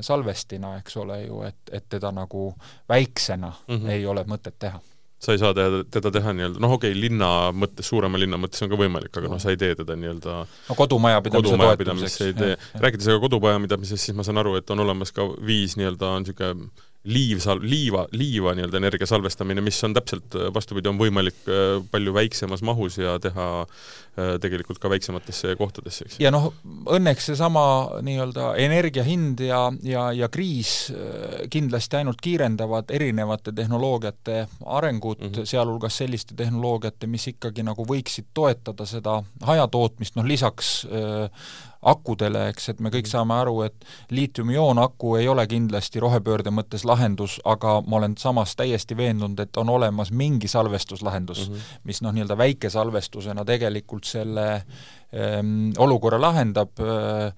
[0.00, 2.54] salvestina, eks ole ju, et, et teda nagu
[2.88, 3.90] väiksena mm -hmm.
[3.90, 4.80] ei ole mõtet teha
[5.20, 8.62] sa ei saa teda, teda teha nii-öelda, noh okei okay,, linna mõttes, suurema linna mõttes
[8.64, 12.54] on ka võimalik, aga noh, sa ei tee teda nii-öelda no kodumajapidamise kodumajapidamiseks ei tee.
[12.80, 16.88] rääkides aga kodumajapidamisest, siis ma saan aru, et on olemas ka viis nii-öelda, on niisugune
[17.04, 22.60] liivsal-, liiva, liiva nii-öelda energia salvestamine, mis on täpselt vastupidi, on võimalik äh, palju väiksemas
[22.66, 26.18] mahus ja teha äh, tegelikult ka väiksematesse kohtadesse, eks.
[26.20, 26.50] ja noh,
[26.92, 27.62] õnneks seesama
[28.04, 35.32] nii-öelda energia hind ja, ja, ja kriis äh, kindlasti ainult kiirendavad erinevate tehnoloogiate arengut mm,
[35.32, 35.48] -hmm.
[35.54, 41.48] sealhulgas selliste tehnoloogiate, mis ikkagi nagu võiksid toetada seda hajatootmist, noh lisaks äh,
[41.82, 43.12] akudele, eks, et me kõik mm.
[43.14, 48.96] saame aru, et liitiumioon-aku ei ole kindlasti rohepöörde mõttes lahendus, aga ma olen samas täiesti
[48.96, 51.78] veendunud, et on olemas mingi salvestuslahendus mm, -hmm.
[51.84, 57.32] mis noh, nii-öelda väikesalvestusena tegelikult selle ähm, olukorra lahendab äh,,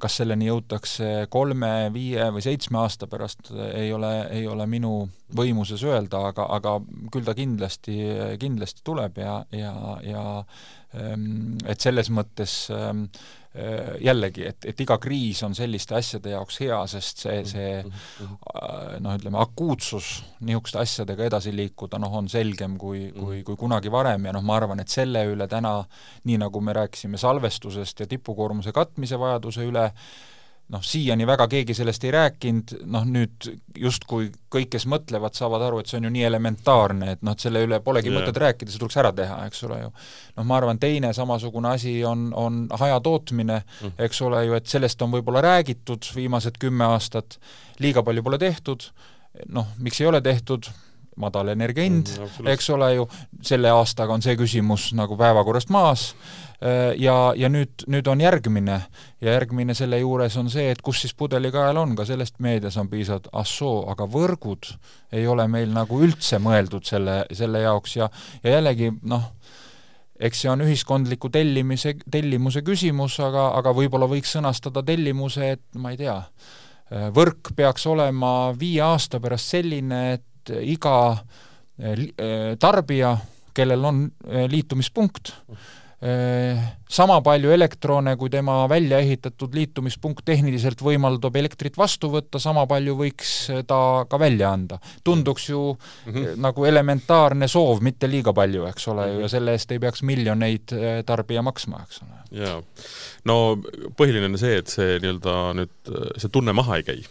[0.00, 5.82] kas selleni jõutakse kolme, viie või seitsme aasta pärast, ei ole, ei ole minu võimuses
[5.84, 6.78] öelda, aga, aga
[7.12, 7.98] küll ta kindlasti,
[8.40, 9.74] kindlasti tuleb ja, ja,
[10.06, 10.24] ja
[10.94, 13.02] et selles mõttes ähm,
[13.58, 18.98] Äh, jällegi, et, et iga kriis on selliste asjade jaoks hea, sest see, see äh,
[19.00, 20.10] noh, ütleme, akuutsus
[20.44, 24.60] niisuguste asjadega edasi liikuda, noh, on selgem kui, kui, kui kunagi varem ja noh, ma
[24.60, 25.72] arvan, et selle üle täna,
[26.28, 29.88] nii nagu me rääkisime salvestusest ja tipukoormuse katmise vajaduse üle,
[30.72, 33.48] noh, siiani väga keegi sellest ei rääkinud, noh nüüd
[33.80, 37.44] justkui kõik, kes mõtlevad, saavad aru, et see on ju nii elementaarne, et noh, et
[37.44, 38.20] selle üle polegi yeah.
[38.20, 39.92] mõtet rääkida, see tuleks ära teha, eks ole ju.
[40.36, 45.04] noh, ma arvan, teine samasugune asi on, on hajatootmine mm., eks ole ju, et sellest
[45.04, 47.38] on võib-olla räägitud viimased kümme aastat,
[47.80, 48.90] liiga palju pole tehtud,
[49.54, 50.68] noh, miks ei ole tehtud,
[51.18, 53.08] madal energia hind mm,, eks ole ju,
[53.42, 56.12] selle aastaga on see küsimus nagu päevakorrast maas,
[56.58, 58.80] Äh, ja, ja nüüd, nüüd on järgmine.
[59.22, 62.90] Ja järgmine selle juures on see, et kus siis pudelikael on, ka sellest meedias on
[62.90, 64.72] piisavalt, ah soo, aga võrgud
[65.14, 67.94] ei ole meil nagu üldse mõeldud selle, selle jaoks.
[68.00, 68.10] Ja,
[68.42, 69.30] ja jällegi noh,
[70.18, 75.94] eks see on ühiskondliku tellimise, tellimuse küsimus, aga, aga võib-olla võiks sõnastada tellimuse, et ma
[75.94, 76.18] ei tea,
[76.90, 80.26] äh, võrk peaks olema viie aasta pärast selline, et
[80.60, 83.16] iga äh, tarbija,
[83.54, 84.06] kellel on
[84.50, 85.32] liitumispunkt,
[85.98, 92.94] sama palju elektrone, kui tema välja ehitatud liitumispunkt tehniliselt võimaldab elektrit vastu võtta, sama palju
[93.00, 93.32] võiks
[93.66, 94.78] ta ka välja anda.
[95.04, 96.36] tunduks ju mm -hmm.
[96.36, 99.22] nagu elementaarne soov, mitte liiga palju, eks ole ju mm, -hmm.
[99.22, 102.44] ja selle eest ei peaks miljoneid tarbija maksma, eks ole.
[102.44, 102.62] jaa.
[103.24, 103.58] no
[103.96, 107.02] põhiline on see, et see nii-öelda nüüd, see tunne maha ei käi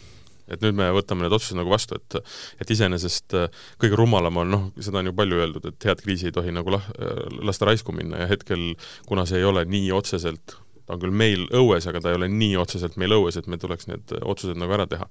[0.47, 2.19] et nüüd me võtame need otsused nagu vastu, et
[2.63, 3.49] et iseenesest äh,
[3.81, 6.77] kõige rumalam on, noh, seda on ju palju öeldud, et head kriisi ei tohi nagu
[6.77, 8.73] lah-, äh, lasta raisku minna ja hetkel,
[9.09, 12.29] kuna see ei ole nii otseselt ta on küll meil õues, aga ta ei ole
[12.31, 15.07] nii otseselt meil õues, et meil tuleks need otsused nagu ära teha.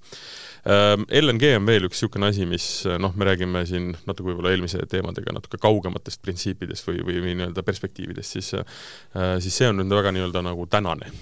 [0.72, 2.66] Ähm, LNG on veel üks niisugune asi, mis
[3.02, 7.64] noh, me räägime siin natuke võib-olla eelmise teemadega natuke kaugematest printsiipidest või, või, või nii-öelda
[7.66, 11.12] perspektiividest, siis äh, siis see on nüüd väga nii-öelda nagu tänane,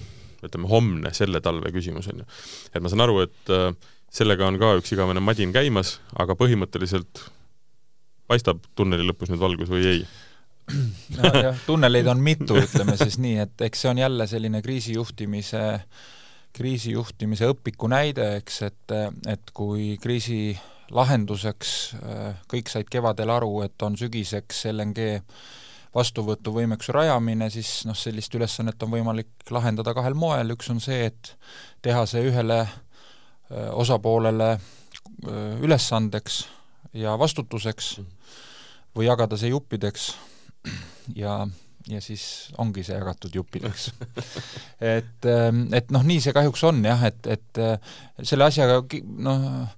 [0.45, 2.29] ütleme homne, selle talve küsimus, on ju.
[2.71, 3.53] et ma saan aru, et
[4.15, 7.25] sellega on ka üks igavene madin käimas, aga põhimõtteliselt
[8.29, 10.05] paistab tunneli lõpus nüüd valgus või ei?
[11.19, 15.65] nojah, tunneleid on mitu, ütleme siis nii, et eks see on jälle selline kriisijuhtimise
[16.55, 18.95] kriisijuhtimise õpiku näide, eks, et,
[19.27, 20.55] et kui kriisi
[20.95, 21.69] lahenduseks
[22.49, 25.09] kõik said kevadel aru, et on sügiseks LNG
[25.95, 31.35] vastuvõtuvõimekuse rajamine, siis noh, sellist ülesannet on võimalik lahendada kahel moel, üks on see, et
[31.83, 32.84] teha see ühele Äh,
[33.51, 36.45] osapoolele äh, ülesandeks
[36.93, 37.99] ja vastutuseks
[38.95, 40.13] või jagada see juppideks.
[41.15, 41.43] Ja,
[41.85, 43.91] ja siis ongi see jagatud juppideks.
[44.95, 47.93] Et, ähm, et noh, nii see kahjuks on jah, et, et äh,
[48.23, 48.81] selle asjaga
[49.23, 49.69] noh,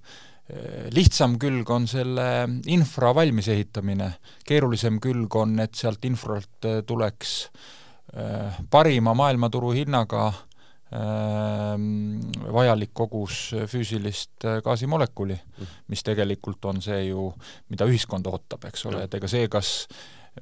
[0.96, 2.24] lihtsam külg on selle
[2.72, 4.14] infra valmis ehitamine,
[4.48, 7.34] keerulisem külg on, et sealt infralt tuleks
[8.72, 10.38] parima maailmaturu hinnaga äh,
[12.52, 15.74] vajalik kogus füüsilist äh, gaasimolekuli, mm.
[15.92, 17.28] mis tegelikult on see ju,
[17.68, 19.88] mida ühiskond ootab, eks ole, et ega see, kas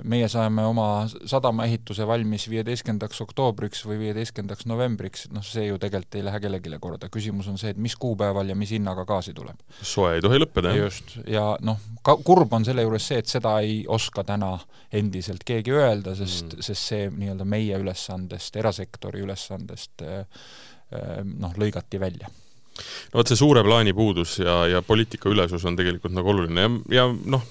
[0.04, 6.24] meie saame oma sadamaehituse valmis viieteistkümnendaks oktoobriks või viieteistkümnendaks novembriks, noh see ju tegelikult ei
[6.26, 9.60] lähe kellelegi korda, küsimus on see, et mis kuupäeval ja mis hinnaga gaasi tuleb.
[9.80, 10.86] soe ei tohi lõppeda, jah?
[10.86, 14.56] just, ja noh, ka kurb on selle juures see, et seda ei oska täna
[14.92, 22.28] endiselt keegi öelda, sest mm., sest see nii-öelda meie ülesandest, erasektori ülesandest noh, lõigati välja
[22.30, 26.72] no vot, see suure plaani puudus ja, ja poliitika ülesus on tegelikult nagu oluline ja,
[27.00, 27.44] ja noh,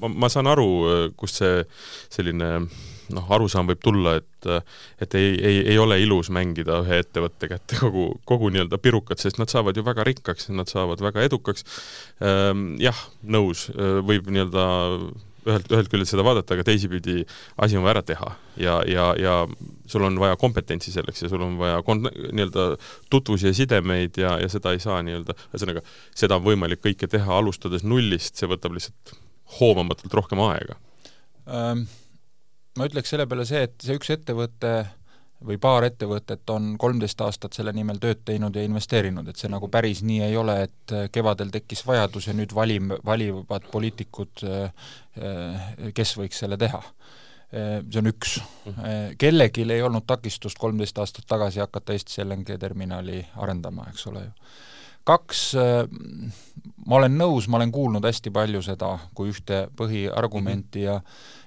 [0.00, 0.68] ma, ma saan aru,
[1.18, 1.64] kust see
[2.12, 2.52] selline
[3.14, 4.24] noh, arusaam võib tulla, et
[5.02, 9.40] et ei, ei, ei ole ilus mängida ühe ettevõtte kätte kogu, kogu nii-öelda pirukat, sest
[9.40, 11.66] nad saavad ju väga rikkaks, nad saavad väga edukaks.
[12.22, 13.66] Ehm, jah, nõus,
[14.06, 14.66] võib nii-öelda
[15.48, 17.22] ühelt, ühelt küljelt seda vaadata, aga teisipidi
[17.62, 18.30] asi on vaja ära teha
[18.60, 19.36] ja, ja, ja
[19.88, 22.70] sul on vaja kompetentsi selleks ja sul on vaja kon-, nii-öelda
[23.12, 25.84] tutvusi ja sidemeid ja, ja seda ei saa nii-öelda, ühesõnaga,
[26.18, 29.16] seda on võimalik kõike teha alustades nullist, see võtab lihtsalt
[29.56, 30.78] hoomamatult rohkem aega
[31.46, 31.88] ähm,?
[32.78, 34.70] Ma ütleks selle peale see, et see üks ettevõte
[35.44, 39.66] või paar ettevõtet on kolmteist aastat selle nimel tööd teinud ja investeerinud, et see nagu
[39.70, 44.44] päris nii ei ole, et kevadel tekkis vajadus ja nüüd valim, valivad poliitikud,
[45.94, 46.82] kes võiks selle teha.
[47.50, 48.38] See on üks.
[49.18, 54.32] kellelgi ei olnud takistust kolmteist aastat tagasi hakata Eestis LNG terminali arendama, eks ole ju
[55.06, 55.42] kaks,
[56.86, 61.00] ma olen nõus, ma olen kuulnud hästi palju seda kui ühte põhiargumenti ja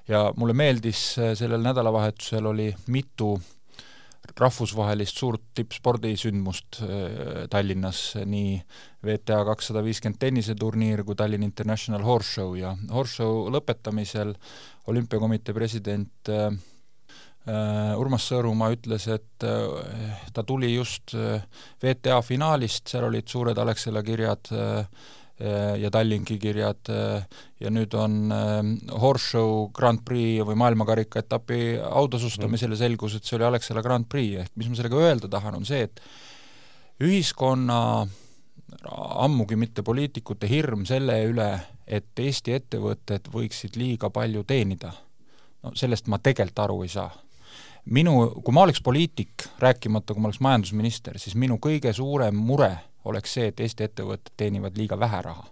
[0.09, 3.35] ja mulle meeldis, sellel nädalavahetusel oli mitu
[4.39, 6.81] rahvusvahelist suurt tippspordisündmust
[7.53, 8.57] Tallinnas, nii
[9.05, 14.33] WTA kakssada viiskümmend tenniseturniir kui Tallinn International Horse Show ja Horse Show lõpetamisel
[14.91, 16.70] olümpiakomitee president äh, Äh,
[17.97, 21.41] Urmas Sõõrumaa ütles, et äh, ta tuli just äh,
[21.81, 24.53] VTA finaalist, seal olid suured Alexela kirjad
[25.41, 28.29] ja Tallinki kirjad ja nüüd on
[29.01, 34.05] Horse Show Grand Prix või maailmakarika etapi autasustamisel ja selgus, et see oli Alexela Grand
[34.05, 35.97] Prix, ehk mis ma sellega öelda tahan, on see, et
[37.01, 37.79] ühiskonna
[39.25, 41.49] ammugi mitte poliitikute hirm selle üle,
[41.89, 44.93] et Eesti ettevõtted võiksid liiga palju teenida,
[45.65, 47.09] no sellest ma tegelikult aru ei saa
[47.85, 52.75] minu, kui ma oleks poliitik, rääkimata, kui ma oleks majandusminister, siis minu kõige suurem mure
[53.05, 55.47] oleks see, et Eesti ettevõtted teenivad liiga vähe raha.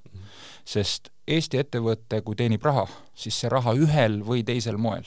[0.65, 5.05] sest Eesti ettevõte, kui teenib raha, siis see raha ühel või teisel moel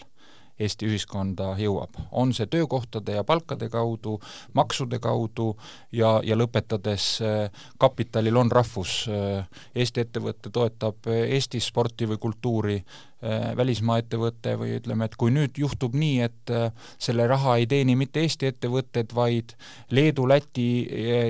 [0.59, 1.97] Eesti ühiskonda jõuab.
[2.11, 4.20] on see töökohtade ja palkade kaudu,
[4.53, 5.57] maksude kaudu
[5.93, 12.83] ja, ja lõpetades äh, kapitalil on rahvus, äh, Eesti ettevõte toetab Eesti sporti või kultuuri,
[12.83, 13.12] Äh,
[13.57, 17.95] välismaa ettevõte või ütleme, et kui nüüd juhtub nii, et äh, selle raha ei teeni
[17.99, 19.55] mitte Eesti ettevõtted, vaid
[19.95, 20.66] Leedu, Läti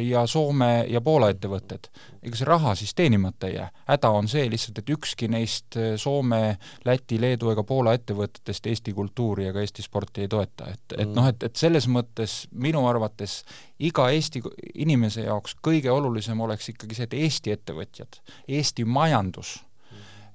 [0.09, 1.90] ja Soome ja Poola ettevõtted,
[2.22, 3.68] ega see raha siis teenimata ei jää.
[3.90, 6.57] häda on see lihtsalt, et ükski neist äh, Soome,
[6.88, 11.28] Läti, Leedu ega Poola ettevõtetest Eesti kultuuri ega Eesti sporti ei toeta, et, et noh,
[11.28, 13.43] et, et selles mõttes minu arvates
[13.78, 14.40] iga Eesti
[14.74, 19.59] inimese jaoks kõige olulisem oleks ikkagi see, et Eesti ettevõtjad, Eesti majandus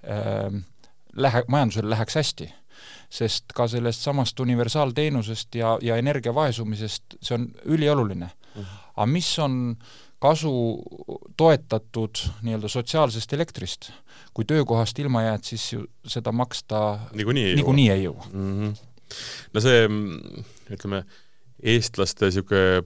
[0.05, 0.51] äh,
[1.17, 2.53] lähe, majandusel läheks hästi.
[3.09, 8.61] sest ka sellest samast universaalteenusest ja, ja energia vaesumisest, see on ülioluline mm.
[8.61, 8.83] -hmm.
[8.95, 9.77] aga mis on
[10.19, 10.83] kasu
[11.37, 13.91] toetatud nii-öelda sotsiaalsest elektrist,
[14.33, 18.51] kui töökohast ilma jääd, siis ju seda maksta niikuinii ei niikuinii ei jõua mm.
[18.59, 18.75] -hmm.
[19.53, 19.87] no see,
[20.69, 21.03] ütleme,
[21.63, 22.83] eestlaste niisugune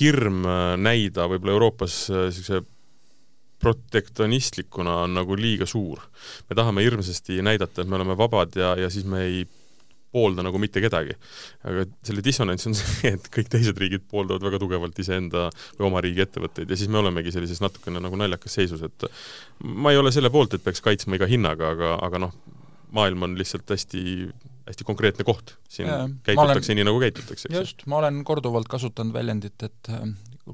[0.00, 0.42] hirm
[0.76, 2.62] näida võib-olla Euroopas niisuguse
[3.58, 6.00] protektsionistlikuna on nagu liiga suur.
[6.50, 9.46] me tahame hirmsasti näidata, et me oleme vabad ja, ja siis me ei
[10.12, 11.16] poolda nagu mitte kedagi.
[11.64, 15.48] aga selle dissonants on see, et kõik teised riigid pooldavad väga tugevalt iseenda
[15.78, 19.08] või oma riigi ettevõtteid ja siis me olemegi sellises natukene nagu naljakas seisus, et
[19.62, 22.38] ma ei ole selle poolt, et peaks kaitsma iga hinnaga, aga, aga noh,
[22.96, 24.04] maailm on lihtsalt hästi
[24.68, 29.16] hästi konkreetne koht, siin ja, käitutakse olen, nii, nagu käitutakse, just, ma olen korduvalt kasutanud
[29.16, 29.92] väljendit, et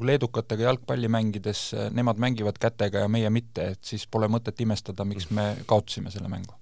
[0.01, 5.31] leedukatega jalgpalli mängides nemad mängivad kätega ja meie mitte, et siis pole mõtet imestada, miks
[5.35, 6.57] me kaotasime selle mängu.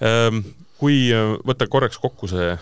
[0.00, 0.44] Ehm,
[0.80, 2.60] kui äh, võtta korraks kokku see äh,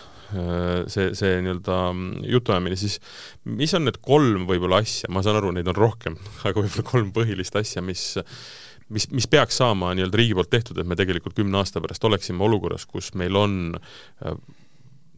[0.91, 2.99] see, see nii-öelda mm, jutuajamine, siis
[3.47, 7.13] mis on need kolm võib-olla asja, ma saan aru, neid on rohkem, aga võib-olla kolm
[7.15, 8.11] põhilist asja, mis
[8.89, 12.41] mis, mis peaks saama nii-öelda riigi poolt tehtud, et me tegelikult kümne aasta pärast oleksime
[12.43, 13.59] olukorras, kus meil on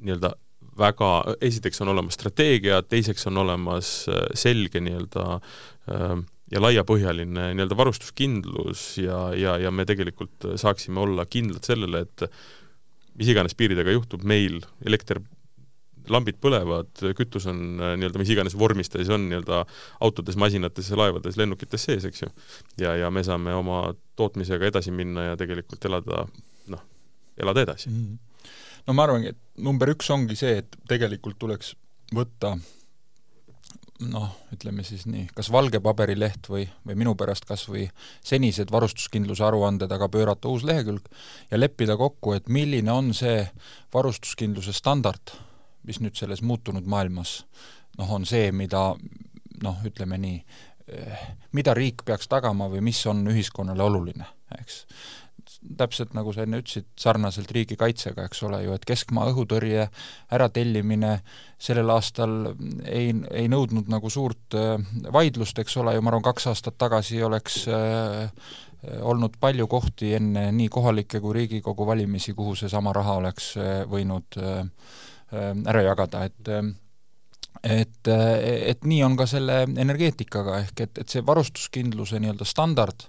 [0.01, 0.33] nii-öelda
[0.77, 1.09] väga,
[1.43, 6.15] esiteks on olemas strateegia, teiseks on olemas äh, selge nii-öelda äh,
[6.51, 12.25] ja laiapõhjaline nii-öelda varustuskindlus ja, ja, ja me tegelikult saaksime olla kindlad sellele, et
[13.19, 15.21] mis iganes piiridega juhtub, meil elekter
[16.11, 19.63] lambid põlevad, kütus on äh, nii-öelda mis iganes vormis ta siis on nii-öelda
[20.01, 22.31] autodes, masinates, laevades, lennukites sees, eks ju.
[22.81, 23.83] ja, ja me saame oma
[24.19, 26.25] tootmisega edasi minna ja tegelikult elada,
[26.73, 26.83] noh,
[27.37, 28.03] elada edasi mm.
[28.03, 28.27] -hmm
[28.87, 31.75] no ma arvangi, et number üks ongi see, et tegelikult tuleks
[32.15, 32.55] võtta
[34.09, 37.85] noh, ütleme siis nii, kas valge paberileht või, või minu pärast kas või
[38.25, 41.05] senised varustuskindluse aruanded, aga pöörata uus lehekülg
[41.51, 43.43] ja leppida kokku, et milline on see
[43.93, 45.35] varustuskindluse standard,
[45.85, 47.41] mis nüüd selles muutunud maailmas
[47.99, 48.91] noh, on see, mida
[49.61, 50.37] noh, ütleme nii,
[50.87, 51.25] eh,
[51.57, 54.27] mida riik peaks tagama või mis on ühiskonnale oluline,
[54.57, 54.85] eks
[55.77, 59.87] täpselt nagu sa enne ütlesid, sarnaselt riigikaitsega, eks ole ju, et keskmaa õhutõrje
[60.33, 61.13] äratellimine
[61.61, 62.53] sellel aastal
[62.85, 64.75] ei, ei nõudnud nagu suurt äh,
[65.13, 68.29] vaidlust, eks ole ju, ma arvan, kaks aastat tagasi oleks äh,
[69.01, 74.39] olnud palju kohti enne nii kohalikke kui Riigikogu valimisi, kuhu seesama raha oleks äh, võinud
[74.41, 74.63] äh,
[75.31, 76.49] ära jagada, et
[77.63, 83.05] et, et nii on ka selle energeetikaga, ehk et, et see varustuskindluse nii-öelda standard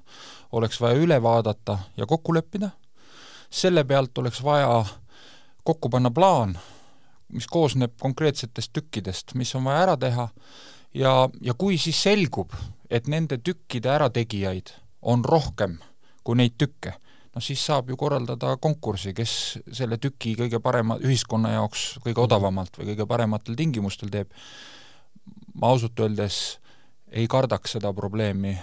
[0.52, 2.70] oleks vaja üle vaadata ja kokku leppida,
[3.50, 4.84] selle pealt oleks vaja
[5.64, 6.58] kokku panna plaan,
[7.32, 10.28] mis koosneb konkreetsetest tükkidest, mis on vaja ära teha,
[10.94, 12.52] ja, ja kui siis selgub,
[12.90, 15.78] et nende tükkide ärategijaid on rohkem
[16.22, 16.94] kui neid tükke,
[17.34, 19.36] no siis saab ju korraldada konkursi, kes
[19.74, 24.30] selle tüki kõige parema, ühiskonna jaoks kõige odavamalt või kõige parematel tingimustel teeb.
[25.54, 26.58] ma ausalt öeldes
[27.12, 28.56] ei kardaks seda probleemi,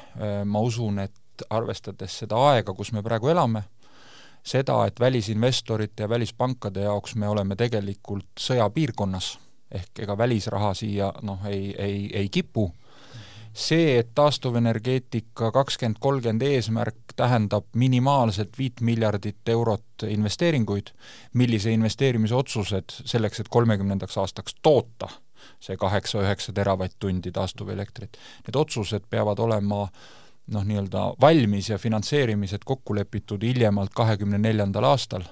[0.45, 1.13] ma usun, et
[1.49, 3.63] arvestades seda aega, kus me praegu elame,
[4.43, 9.37] seda, et välisinvestorite ja välispankade jaoks me oleme tegelikult sõjapiirkonnas,
[9.71, 12.69] ehk ega välisraha siia noh, ei, ei, ei kipu,
[13.53, 20.93] see, et taastuvenergeetika kakskümmend kolmkümmend eesmärk tähendab minimaalselt viit miljardit eurot investeeringuid,
[21.33, 25.09] millise investeerimisotsused selleks, et kolmekümnendaks aastaks toota
[25.59, 28.17] see kaheksa-üheksa teravatt-tundi taastuvelektrit,
[28.47, 29.85] need otsused peavad olema
[30.53, 35.25] noh, nii-öelda valmis ja finantseerimised kokku lepitud hiljemalt kahekümne neljandal aastal,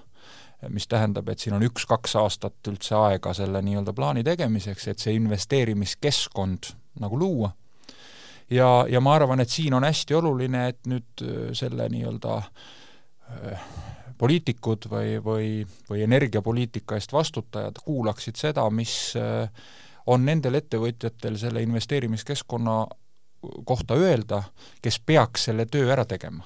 [0.70, 5.16] mis tähendab, et siin on üks-kaks aastat üldse aega selle nii-öelda plaani tegemiseks, et see
[5.18, 7.52] investeerimiskeskkond nagu luua.
[8.50, 13.68] ja, ja ma arvan, et siin on hästi oluline, et nüüd äh, selle nii-öelda äh,
[14.18, 15.50] poliitikud või, või,
[15.90, 19.52] või energiapoliitika eest vastutajad kuulaksid seda, mis äh,
[20.08, 22.80] on nendel ettevõtjatel selle investeerimiskeskkonna
[23.66, 24.44] kohta öelda,
[24.82, 26.44] kes peaks selle töö ära tegema.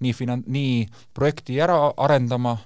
[0.00, 2.56] nii finan-, nii projekti ära arendama,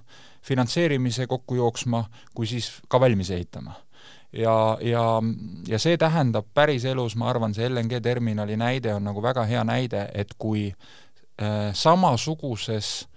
[0.45, 2.05] finantseerimise kokku jooksma,
[2.35, 3.75] kui siis ka valmis ehitama.
[4.33, 5.23] ja, ja,
[5.68, 10.09] ja see tähendab päriselus, ma arvan, see LNG terminali näide on nagu väga hea näide,
[10.14, 13.09] et kui äh, samasuguses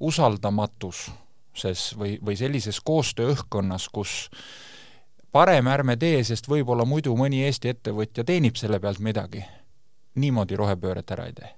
[0.00, 4.30] usaldamatuses või, või sellises koostööõhkkonnas, kus
[5.32, 9.44] parem ärme tee, sest võib-olla muidu mõni Eesti ettevõtja teenib selle pealt midagi
[10.18, 11.54] niimoodi rohepööret ära ei tee.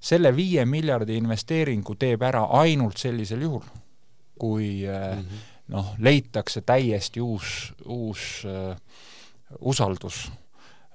[0.00, 3.64] selle viie miljardi investeeringu teeb ära ainult sellisel juhul,
[4.38, 5.44] kui mm -hmm.
[5.74, 8.76] noh, leitakse täiesti uus, uus äh,
[9.60, 10.30] usaldus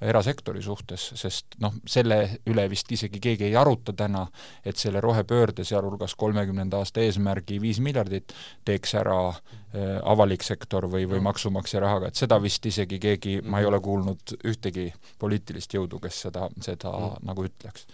[0.01, 4.27] erasektori suhtes, sest noh, selle üle vist isegi keegi ei aruta täna,
[4.65, 8.33] et selle rohepöörde, sealhulgas kolmekümnenda aasta eesmärgi viis miljardit,
[8.65, 9.60] teeks ära äh,
[10.03, 14.33] avalik sektor või, või maksumaksja rahaga, et seda vist isegi keegi, ma ei ole kuulnud
[14.47, 17.21] ühtegi poliitilist jõudu, kes seda, seda mm.
[17.29, 17.85] nagu ütleks.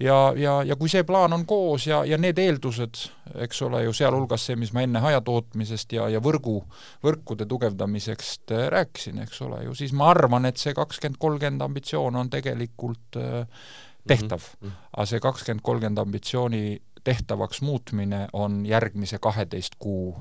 [0.00, 3.00] ja, ja, ja kui see plaan on koos ja, ja need eeldused,
[3.46, 6.58] eks ole ju, sealhulgas see, mis ma enne hajatootmisest ja, ja võrgu,
[7.04, 12.20] võrkude tugevdamiseks äh, rääkisin, eks ole ju, siis ma arvan, et see kakskümmend, kolmkümmend ambitsioon
[12.20, 13.46] on tegelikult äh,
[14.06, 14.88] tehtav mm, -hmm.
[14.92, 20.14] aga see kakskümmend, kolmkümmend ambitsiooni tehtavaks muutmine on järgmise kaheteist kuu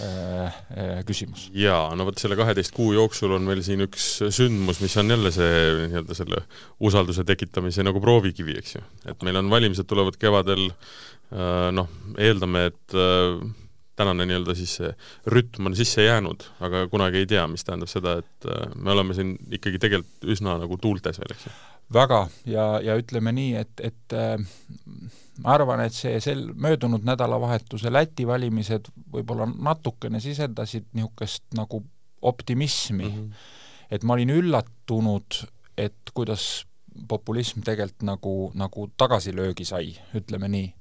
[0.00, 1.48] äh, äh, küsimus.
[1.54, 5.32] jaa, no vot selle kaheteist kuu jooksul on meil siin üks sündmus, mis on jälle
[5.34, 6.42] see nii-öelda selle
[6.80, 8.84] usalduse tekitamise nagu proovikivi, eks ju.
[9.12, 13.42] et meil on valimised tulevad kevadel äh,, noh, eeldame, et äh,
[13.96, 14.92] tänane nii-öelda siis see
[15.30, 19.14] rütm on sisse jäänud, aga kunagi ei tea, mis tähendab seda, et äh, me oleme
[19.16, 21.54] siin ikkagi tegelikult üsna nagu tuultes veel, eks ju.
[21.94, 24.36] Väga, ja, ja ütleme nii, et, et äh,
[25.42, 31.82] ma arvan, et see sel möödunud nädalavahetuse Läti valimised võib-olla natukene sisendasid niisugust nagu
[32.22, 33.48] optimismi mm, -hmm.
[33.90, 35.42] et ma olin üllatunud,
[35.76, 36.66] et kuidas
[37.08, 40.72] populism tegelikult nagu, nagu tagasilöögi sai, ütleme nii.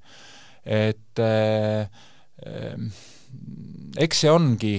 [0.66, 1.90] et äh,
[2.46, 2.90] Ehm,
[3.98, 4.76] eks see ongi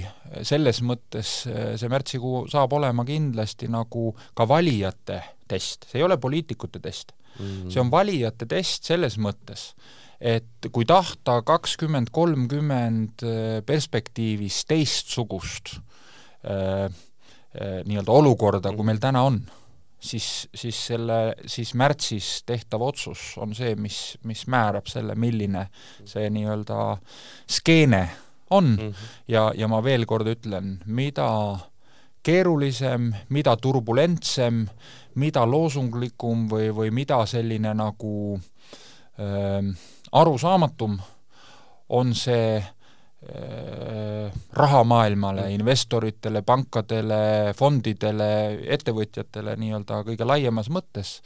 [0.46, 6.16] selles mõttes, eh, see märtsikuu saab olema kindlasti nagu ka valijate test, see ei ole
[6.20, 7.44] poliitikute test mm.
[7.44, 7.70] -hmm.
[7.70, 9.72] see on valijate test selles mõttes,
[10.20, 15.76] et kui tahta kakskümmend, kolmkümmend eh, perspektiivis teistsugust
[16.44, 19.42] äh, äh, nii-öelda olukorda, kui meil täna on
[20.02, 25.68] siis, siis selle, siis märtsis tehtav otsus on see, mis, mis määrab selle, milline
[26.04, 26.96] see nii-öelda
[27.50, 28.08] skeene
[28.52, 28.78] on mm.
[28.78, 29.12] -hmm.
[29.28, 31.28] ja, ja ma veel kord ütlen, mida
[32.22, 34.66] keerulisem, mida turbulentsem,
[35.18, 38.38] mida loosunglikum või, või mida selline nagu
[39.18, 39.72] äh,
[40.12, 40.98] arusaamatum
[41.92, 48.28] on see äh, rahamaailmale, investoritele, pankadele, fondidele,
[48.76, 51.18] ettevõtjatele nii-öelda kõige laiemas mõttes,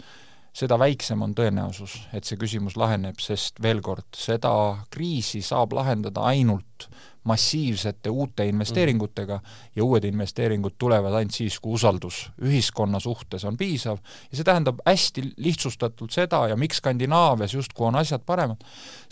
[0.57, 4.53] seda väiksem on tõenäosus, et see küsimus laheneb, sest veel kord, seda
[4.91, 6.89] kriisi saab lahendada ainult
[7.27, 9.41] massiivsete uute investeeringutega
[9.77, 13.99] ja uued investeeringud tulevad ainult siis, kui usaldus ühiskonna suhtes on piisav.
[14.31, 18.63] Ja see tähendab hästi lihtsustatult seda ja miks Skandinaavias justkui on asjad paremad,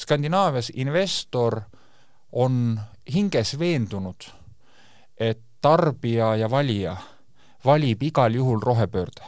[0.00, 1.60] Skandinaavias investor
[2.32, 2.80] on
[3.14, 4.28] hinges veendunud,
[5.18, 6.96] et tarbija ja valija
[7.64, 9.24] valib igal juhul rohepöörde.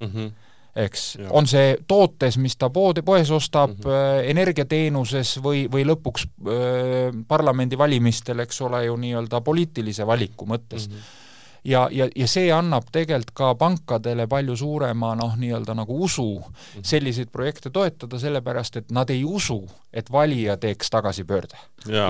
[0.00, 0.08] Mm.
[0.08, 0.43] -hmm
[0.76, 4.30] eks, on see tootes, mis ta poodi, poes ostab mm, -hmm.
[4.30, 10.94] energiateenuses või, või lõpuks äh, parlamendivalimistel, eks ole ju, nii-öelda poliitilise valiku mõttes mm.
[10.94, 11.22] -hmm
[11.64, 16.84] ja, ja, ja see annab tegelikult ka pankadele palju suurema noh, nii-öelda nagu usu mhm.
[16.84, 19.62] selliseid projekte toetada, sellepärast et nad ei usu,
[19.92, 21.56] et valija teeks tagasipöörde.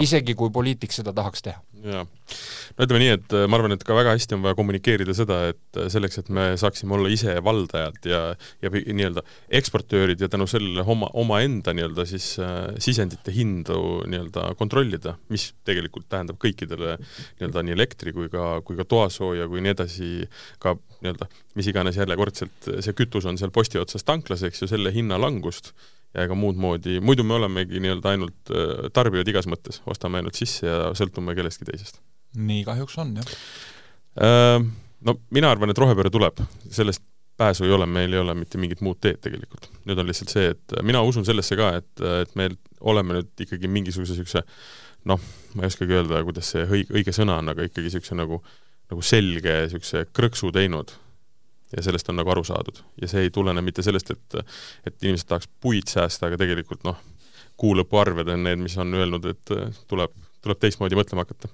[0.00, 1.60] isegi kui poliitik seda tahaks teha.
[1.84, 2.04] Jaa.
[2.04, 5.40] no ütleme nii, et äh, ma arvan, et ka väga hästi on vaja kommunikeerida seda,
[5.52, 8.20] et äh, selleks, et me saaksime olla ise valdajad ja,
[8.64, 9.24] ja nii-öelda
[9.60, 13.78] eksportöörid ja tänu sellele oma, omaenda nii-öelda siis äh, sisendite hindu
[14.10, 19.50] nii-öelda kontrollida, mis tegelikult tähendab kõikidele nii-öelda nii elektri kui ka, kui ka toasooja ja
[19.50, 20.12] kui nii edasi,
[20.62, 21.28] ka nii-öelda
[21.58, 25.74] mis iganes järjekordselt see kütus on seal posti otsas tanklas, eks ju, selle hinna langust
[26.14, 30.38] ja ega muud moodi, muidu me olemegi nii-öelda ainult äh, tarbijad igas mõttes, ostame ainult
[30.38, 32.00] sisse ja sõltume kellestki teisest.
[32.34, 33.34] nii kahjuks on, jah.
[34.22, 34.60] Äh,
[35.06, 36.40] no mina arvan, et rohepööre tuleb,
[36.70, 37.04] sellest
[37.36, 39.68] pääsu ei ole, meil ei ole mitte mingit muud teed tegelikult.
[39.88, 43.70] nüüd on lihtsalt see, et mina usun sellesse ka, et, et me oleme nüüd ikkagi
[43.70, 44.44] mingisuguse niisuguse
[45.10, 45.20] noh,
[45.54, 48.40] ma ei oskagi öelda, kuidas see õige, õige sõna on, aga ikkagi niisuguse nagu
[48.92, 50.92] nagu selge niisuguse krõksu teinud
[51.76, 52.82] ja sellest on nagu aru saadud.
[53.00, 54.38] ja see ei tulene mitte sellest, et
[54.86, 56.98] et inimesed tahaks puid säästa, aga tegelikult noh,
[57.60, 59.56] kuu lõpuarved on need, mis on öelnud, et
[59.90, 61.50] tuleb, tuleb teistmoodi mõtlema hakata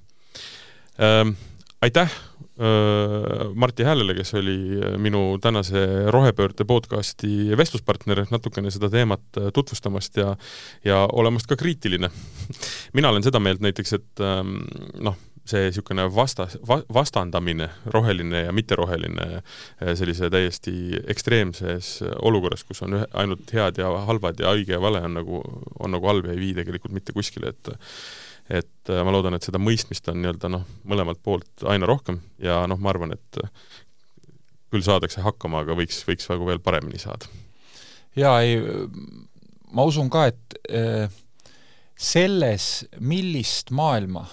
[1.01, 1.39] ähm,.
[1.81, 4.57] Aitäh äh, Martti Häälele, kes oli
[5.01, 10.35] minu tänase rohepöörde podcasti vestluspartner, natukene seda teemat tutvustamast ja
[10.85, 12.11] ja olemast ka kriitiline
[12.97, 14.59] mina olen seda meelt näiteks, et ähm,
[15.01, 15.17] noh,
[15.49, 20.75] see niisugune vastas va,, vastandamine, roheline ja mitteroheline eh, sellise täiesti
[21.11, 25.43] ekstreemses olukorras, kus on ühe, ainult head ja halvad ja õige ja vale, on nagu,
[25.79, 27.73] on nagu halb ja ei vii tegelikult mitte kuskile, et
[28.51, 32.65] et eh, ma loodan, et seda mõistmist on nii-öelda noh, mõlemalt poolt aina rohkem ja
[32.71, 33.43] noh, ma arvan, et
[34.71, 37.27] küll saadakse hakkama, aga võiks, võiks nagu veel paremini saada.
[38.19, 38.59] jaa, ei,
[39.75, 41.21] ma usun ka, et äh,
[42.01, 44.25] selles, millist maailma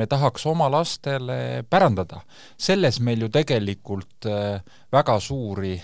[0.00, 2.22] me tahaks oma lastele pärandada.
[2.58, 5.74] selles meil ju tegelikult äh, väga suuri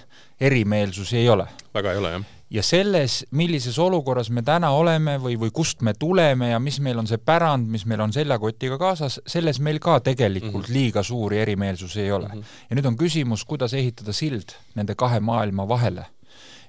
[0.40, 1.46] erimeelsusi ei ole.
[1.74, 2.24] väga ei ole, jah.
[2.50, 6.98] ja selles, millises olukorras me täna oleme või, või kust me tuleme ja mis meil
[6.98, 10.78] on see pärand, mis meil on seljakotiga kaasas, selles meil ka tegelikult mm -hmm.
[10.78, 12.40] liiga suuri erimeelsusi ei ole mm.
[12.40, 12.60] -hmm.
[12.70, 16.06] ja nüüd on küsimus, kuidas ehitada sild nende kahe maailma vahele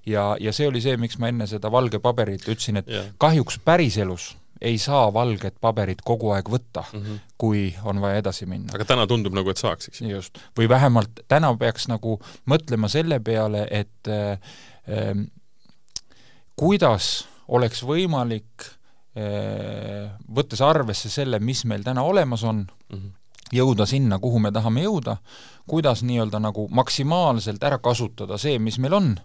[0.06, 3.06] ja, ja see oli see, miks ma enne seda valge paberit ütlesin, et yeah.
[3.18, 7.20] kahjuks päriselus ei saa valget paberit kogu aeg võtta mm, -hmm.
[7.38, 8.74] kui on vaja edasi minna.
[8.76, 10.02] aga täna tundub nagu, et saaks, eks?
[10.02, 10.40] just.
[10.58, 14.40] või vähemalt täna peaks nagu mõtlema selle peale, et äh,
[14.90, 15.28] äh,
[16.56, 18.66] kuidas oleks võimalik
[19.18, 23.12] äh, võttes arvesse selle, mis meil täna olemas on mm, -hmm.
[23.54, 25.18] jõuda sinna, kuhu me tahame jõuda,
[25.68, 29.18] kuidas nii-öelda nagu maksimaalselt ära kasutada see, mis meil on,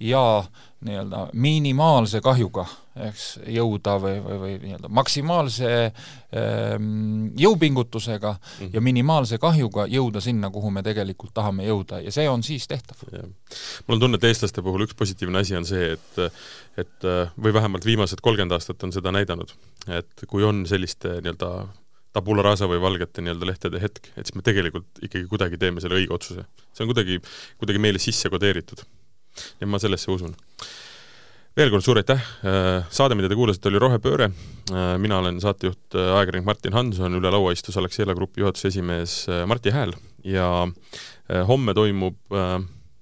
[0.00, 0.44] ja
[0.84, 2.64] nii-öelda minimaalse kahjuga,
[3.08, 8.70] eks, jõuda või, või, või nii-öelda maksimaalse ähm, jõupingutusega mm -hmm.
[8.74, 12.96] ja minimaalse kahjuga jõuda sinna, kuhu me tegelikult tahame jõuda ja see on siis tehtav.
[13.10, 16.22] mul on tunne, et eestlaste puhul üks positiivne asi on see, et
[16.80, 19.52] et või vähemalt viimased kolmkümmend aastat on seda näidanud,
[19.88, 21.50] et kui on selliste nii-öelda
[22.12, 26.00] tabula rasa või valgete nii-öelda lehtede hetk, et siis me tegelikult ikkagi kuidagi teeme selle
[26.00, 26.46] õige otsuse.
[26.72, 27.20] see on kuidagi,
[27.58, 28.82] kuidagi meile sisse kodeeritud
[29.60, 30.34] ja ma sellesse usun.
[31.56, 34.30] veel kord suur aitäh, äh, saade, mida te kuulasite, oli Rohepööre,
[34.70, 39.24] äh, mina olen saatejuht, äh, ajakirjanik Martin Hanson, üle laua istus Alexela Grupi juhatuse esimees
[39.50, 39.92] Martti Hääl
[40.24, 40.46] ja
[41.48, 42.16] homme toimub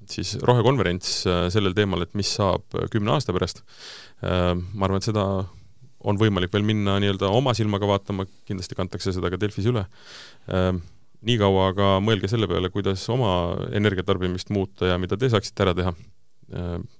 [0.08, 1.10] siis rohekonverents
[1.52, 3.62] sellel teemal, et mis saab kümne aasta pärast.
[4.20, 5.24] ma arvan, et seda
[5.98, 9.84] on võimalik veel minna nii-öelda oma silmaga vaatama, kindlasti kantakse seda ka Delfis üle
[11.26, 13.32] niikaua aga mõelge selle peale, kuidas oma
[13.74, 15.94] energiatarbimist muuta ja mida te saaksite ära teha.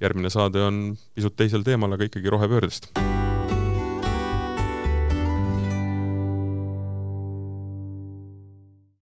[0.01, 0.83] Järgmine saade on
[1.15, 2.93] pisut teisel teemal, aga ikkagi rohepöördest